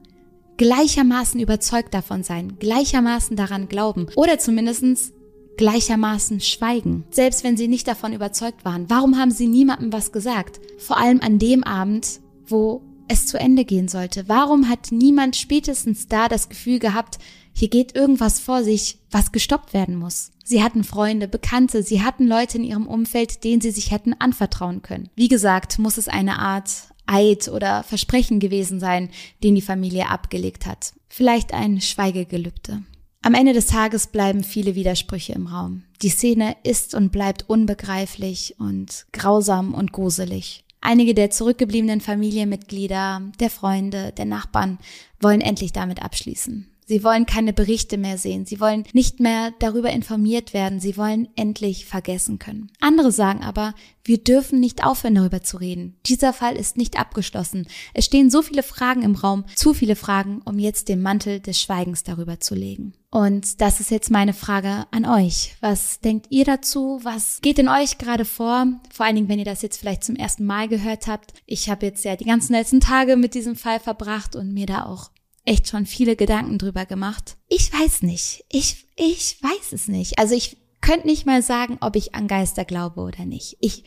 gleichermaßen 0.57 1.39
überzeugt 1.39 1.93
davon 1.93 2.23
sein, 2.23 2.57
gleichermaßen 2.59 3.37
daran 3.37 3.69
glauben 3.69 4.07
oder 4.17 4.39
zumindestens 4.39 5.13
gleichermaßen 5.59 6.41
schweigen, 6.41 7.05
selbst 7.11 7.45
wenn 7.45 7.59
sie 7.59 7.69
nicht 7.69 7.87
davon 7.87 8.15
überzeugt 8.15 8.65
waren? 8.65 8.89
Warum 8.89 9.19
haben 9.19 9.33
sie 9.33 9.47
niemandem 9.47 9.93
was 9.93 10.13
gesagt? 10.13 10.61
Vor 10.79 10.97
allem 10.97 11.21
an 11.21 11.39
dem 11.39 11.63
Abend, 11.63 12.21
wo 12.47 12.81
es 13.09 13.27
zu 13.27 13.39
Ende 13.39 13.67
gehen 13.67 13.89
sollte. 13.89 14.25
Warum 14.29 14.71
hat 14.71 14.93
niemand 14.93 15.37
spätestens 15.37 16.09
da 16.09 16.29
das 16.29 16.49
Gefühl 16.49 16.79
gehabt, 16.79 17.19
hier 17.53 17.69
geht 17.69 17.95
irgendwas 17.95 18.41
vor 18.41 18.65
sich, 18.65 18.99
was 19.11 19.33
gestoppt 19.33 19.73
werden 19.73 19.97
muss? 19.97 20.33
Sie 20.45 20.63
hatten 20.63 20.85
Freunde, 20.85 21.29
Bekannte, 21.29 21.83
sie 21.83 22.03
hatten 22.03 22.27
Leute 22.27 22.59
in 22.59 22.65
ihrem 22.65 22.87
Umfeld, 22.87 23.45
denen 23.45 23.61
sie 23.61 23.71
sich 23.71 23.91
hätten 23.91 24.15
anvertrauen 24.19 24.83
können. 24.83 25.09
Wie 25.15 25.29
gesagt, 25.29 25.79
muss 25.79 25.99
es 25.99 26.09
eine 26.09 26.39
Art 26.39 26.71
Eid 27.07 27.49
oder 27.49 27.83
Versprechen 27.83 28.41
gewesen 28.41 28.81
sein, 28.81 29.11
den 29.43 29.55
die 29.55 29.63
Familie 29.63 30.09
abgelegt 30.09 30.67
hat. 30.67 30.93
Vielleicht 31.09 31.53
ein 31.53 31.81
Schweigegelübde. 31.81 32.83
Am 33.25 33.35
Ende 33.35 33.53
des 33.53 33.67
Tages 33.67 34.09
bleiben 34.09 34.43
viele 34.43 34.75
Widersprüche 34.75 35.33
im 35.33 35.47
Raum. 35.47 35.85
Die 36.03 36.09
Szene 36.09 36.57
ist 36.65 36.95
und 36.95 37.13
bleibt 37.13 37.49
unbegreiflich 37.49 38.57
und 38.59 39.07
grausam 39.13 39.75
und 39.75 39.93
gruselig. 39.93 40.65
Einige 40.81 41.15
der 41.15 41.31
zurückgebliebenen 41.31 42.01
Familienmitglieder, 42.01 43.23
der 43.39 43.51
Freunde, 43.51 44.13
der 44.17 44.25
Nachbarn 44.25 44.79
wollen 45.21 45.41
endlich 45.41 45.73
damit 45.73 46.03
abschließen. 46.03 46.72
Sie 46.93 47.05
wollen 47.05 47.25
keine 47.25 47.55
Berichte 47.55 47.97
mehr 47.97 48.19
sehen. 48.19 48.45
Sie 48.45 48.61
wollen 48.61 48.85
nicht 48.93 49.19
mehr 49.19 49.55
darüber 49.61 49.89
informiert 49.89 50.53
werden. 50.53 50.79
Sie 50.79 50.99
wollen 50.99 51.27
endlich 51.37 51.87
vergessen 51.87 52.39
können. 52.39 52.71
Andere 52.81 53.11
sagen 53.11 53.43
aber, 53.43 53.73
wir 54.05 54.19
dürfen 54.19 54.61
nicht 54.61 54.85
aufhören, 54.85 55.15
darüber 55.15 55.43
zu 55.43 55.57
reden. 55.57 55.97
Dieser 56.05 56.35
Fall 56.35 56.55
ist 56.55 56.77
nicht 56.77 57.01
abgeschlossen. 57.01 57.67
Es 57.95 58.05
stehen 58.05 58.29
so 58.29 58.43
viele 58.43 58.63
Fragen 58.63 59.01
im 59.05 59.15
Raum, 59.15 59.47
zu 59.55 59.73
viele 59.73 59.97
Fragen, 59.97 60.43
um 60.45 60.59
jetzt 60.59 60.91
den 60.91 61.01
Mantel 61.01 61.41
des 61.41 61.59
Schweigens 61.59 62.05
darüber 62.05 62.41
zu 62.41 62.55
legen. 62.55 62.93
Und 63.11 63.63
das 63.63 63.81
ist 63.81 63.91
jetzt 63.91 64.11
meine 64.11 64.35
Frage 64.35 64.85
an 64.91 65.07
euch. 65.07 65.57
Was 65.61 66.01
denkt 66.01 66.27
ihr 66.29 66.45
dazu? 66.45 67.01
Was 67.03 67.41
geht 67.41 67.59
in 67.59 67.71
euch 67.71 67.97
gerade 67.97 68.27
vor? 68.27 68.67
Vor 68.93 69.07
allen 69.07 69.17
Dingen, 69.17 69.29
wenn 69.31 69.39
ihr 69.39 69.47
das 69.47 69.63
jetzt 69.63 69.79
vielleicht 69.79 70.05
zum 70.05 70.17
ersten 70.17 70.45
Mal 70.45 70.69
gehört 70.69 71.07
habt. 71.07 71.33
Ich 71.47 71.71
habe 71.71 71.87
jetzt 71.87 72.05
ja 72.05 72.17
die 72.17 72.27
ganzen 72.27 72.53
letzten 72.53 72.81
Tage 72.81 73.17
mit 73.17 73.33
diesem 73.33 73.57
Fall 73.57 73.81
verbracht 73.81 74.37
und 74.37 74.53
mir 74.53 74.67
da 74.67 74.85
auch 74.85 75.11
echt 75.45 75.69
schon 75.69 75.87
viele 75.87 76.17
Gedanken 76.17 76.59
drüber 76.59 76.87
gemacht. 76.87 77.37
Ich 77.49 77.73
weiß 77.73 78.03
nicht. 78.03 78.45
Ich, 78.51 78.87
ich 78.97 79.43
weiß 79.43 79.73
es 79.73 79.89
nicht. 79.89 80.19
Also 80.19 80.35
ich 80.35 80.57
könnte 80.81 81.07
nicht 81.07 81.27
mal 81.27 81.43
sagen, 81.43 81.79
ob 81.81 81.97
ich 81.97 82.15
an 82.15 82.29
Geister 82.29 82.65
glaube 82.65 83.01
oder 83.01 83.25
nicht. 83.25 83.57
Ich, 83.61 83.85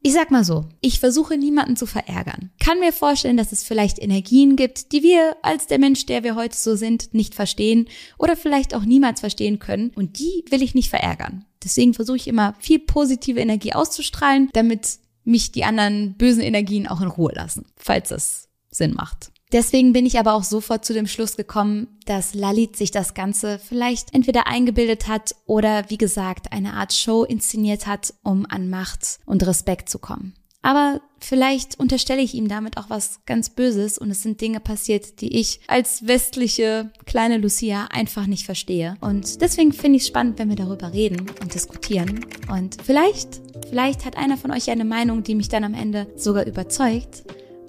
ich 0.00 0.12
sag 0.12 0.30
mal 0.30 0.44
so, 0.44 0.66
ich 0.80 1.00
versuche 1.00 1.36
niemanden 1.36 1.76
zu 1.76 1.86
verärgern. 1.86 2.50
Kann 2.60 2.80
mir 2.80 2.92
vorstellen, 2.92 3.36
dass 3.36 3.52
es 3.52 3.64
vielleicht 3.64 3.98
Energien 3.98 4.56
gibt, 4.56 4.92
die 4.92 5.02
wir 5.02 5.36
als 5.42 5.66
der 5.66 5.78
Mensch, 5.78 6.06
der 6.06 6.22
wir 6.22 6.36
heute 6.36 6.56
so 6.56 6.76
sind, 6.76 7.12
nicht 7.14 7.34
verstehen 7.34 7.88
oder 8.16 8.36
vielleicht 8.36 8.74
auch 8.74 8.84
niemals 8.84 9.20
verstehen 9.20 9.58
können. 9.58 9.90
Und 9.94 10.18
die 10.18 10.44
will 10.50 10.62
ich 10.62 10.74
nicht 10.74 10.90
verärgern. 10.90 11.44
Deswegen 11.62 11.94
versuche 11.94 12.16
ich 12.16 12.28
immer 12.28 12.54
viel 12.60 12.78
positive 12.78 13.40
Energie 13.40 13.72
auszustrahlen, 13.72 14.50
damit 14.52 14.98
mich 15.24 15.52
die 15.52 15.64
anderen 15.64 16.14
bösen 16.16 16.42
Energien 16.42 16.86
auch 16.86 17.00
in 17.00 17.08
Ruhe 17.08 17.32
lassen, 17.34 17.66
falls 17.76 18.10
es 18.12 18.48
Sinn 18.70 18.94
macht. 18.94 19.32
Deswegen 19.52 19.92
bin 19.92 20.04
ich 20.04 20.18
aber 20.18 20.34
auch 20.34 20.44
sofort 20.44 20.84
zu 20.84 20.92
dem 20.92 21.06
Schluss 21.06 21.36
gekommen, 21.36 21.88
dass 22.04 22.34
Lalit 22.34 22.76
sich 22.76 22.90
das 22.90 23.14
Ganze 23.14 23.58
vielleicht 23.58 24.14
entweder 24.14 24.46
eingebildet 24.46 25.08
hat 25.08 25.34
oder 25.46 25.88
wie 25.88 25.98
gesagt 25.98 26.52
eine 26.52 26.74
Art 26.74 26.92
Show 26.92 27.24
inszeniert 27.24 27.86
hat, 27.86 28.12
um 28.22 28.46
an 28.48 28.68
Macht 28.68 29.20
und 29.24 29.46
Respekt 29.46 29.88
zu 29.88 29.98
kommen. 29.98 30.34
Aber 30.60 31.00
vielleicht 31.20 31.78
unterstelle 31.78 32.20
ich 32.20 32.34
ihm 32.34 32.48
damit 32.48 32.76
auch 32.76 32.90
was 32.90 33.20
ganz 33.26 33.48
Böses 33.48 33.96
und 33.96 34.10
es 34.10 34.22
sind 34.22 34.40
Dinge 34.40 34.60
passiert, 34.60 35.20
die 35.20 35.38
ich 35.38 35.60
als 35.66 36.06
westliche 36.06 36.90
kleine 37.06 37.38
Lucia 37.38 37.86
einfach 37.90 38.26
nicht 38.26 38.44
verstehe. 38.44 38.96
Und 39.00 39.40
deswegen 39.40 39.72
finde 39.72 39.96
ich 39.96 40.02
es 40.02 40.08
spannend, 40.08 40.38
wenn 40.38 40.48
wir 40.48 40.56
darüber 40.56 40.92
reden 40.92 41.26
und 41.40 41.54
diskutieren. 41.54 42.26
Und 42.50 42.76
vielleicht, 42.82 43.40
vielleicht 43.70 44.04
hat 44.04 44.16
einer 44.18 44.36
von 44.36 44.50
euch 44.50 44.68
eine 44.68 44.84
Meinung, 44.84 45.22
die 45.22 45.36
mich 45.36 45.48
dann 45.48 45.64
am 45.64 45.74
Ende 45.74 46.06
sogar 46.16 46.44
überzeugt. 46.44 47.22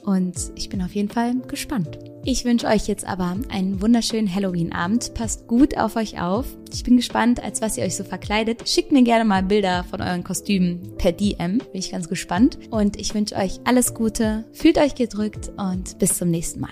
Und 0.04 0.36
ich 0.56 0.70
bin 0.70 0.82
auf 0.82 0.94
jeden 0.96 1.10
Fall 1.10 1.36
gespannt. 1.48 2.00
Ich 2.26 2.46
wünsche 2.46 2.68
euch 2.68 2.88
jetzt 2.88 3.06
aber 3.06 3.38
einen 3.50 3.82
wunderschönen 3.82 4.34
Halloween-Abend. 4.34 5.14
Passt 5.14 5.48
gut 5.48 5.78
auf 5.78 5.96
euch 5.96 6.22
auf. 6.22 6.46
Ich 6.72 6.84
bin 6.84 6.98
gespannt, 6.98 7.42
als 7.42 7.62
was 7.62 7.78
ihr 7.78 7.84
euch 7.84 7.96
so 7.96 8.04
verkleidet. 8.04 8.68
Schickt 8.68 8.92
mir 8.92 9.04
gerne 9.04 9.26
mal 9.26 9.44
Bilder 9.44 9.86
von 9.90 10.02
euren 10.02 10.24
Kostümen 10.24 10.96
per 10.98 11.12
DM. 11.12 11.60
Bin 11.60 11.68
ich 11.74 11.92
ganz 11.92 12.10
gespannt. 12.10 12.60
Und 12.70 13.00
ich 13.00 13.16
wünsche 13.16 13.36
euch 13.36 13.60
alles 13.64 13.94
Gute. 13.94 14.46
Fühlt 14.52 14.78
euch 14.78 14.96
gedrückt 14.96 15.52
und 15.58 15.98
bis 16.00 16.18
zum 16.18 16.30
nächsten 16.30 16.60
Mal. 16.60 16.72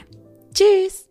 Tschüss! 0.54 1.07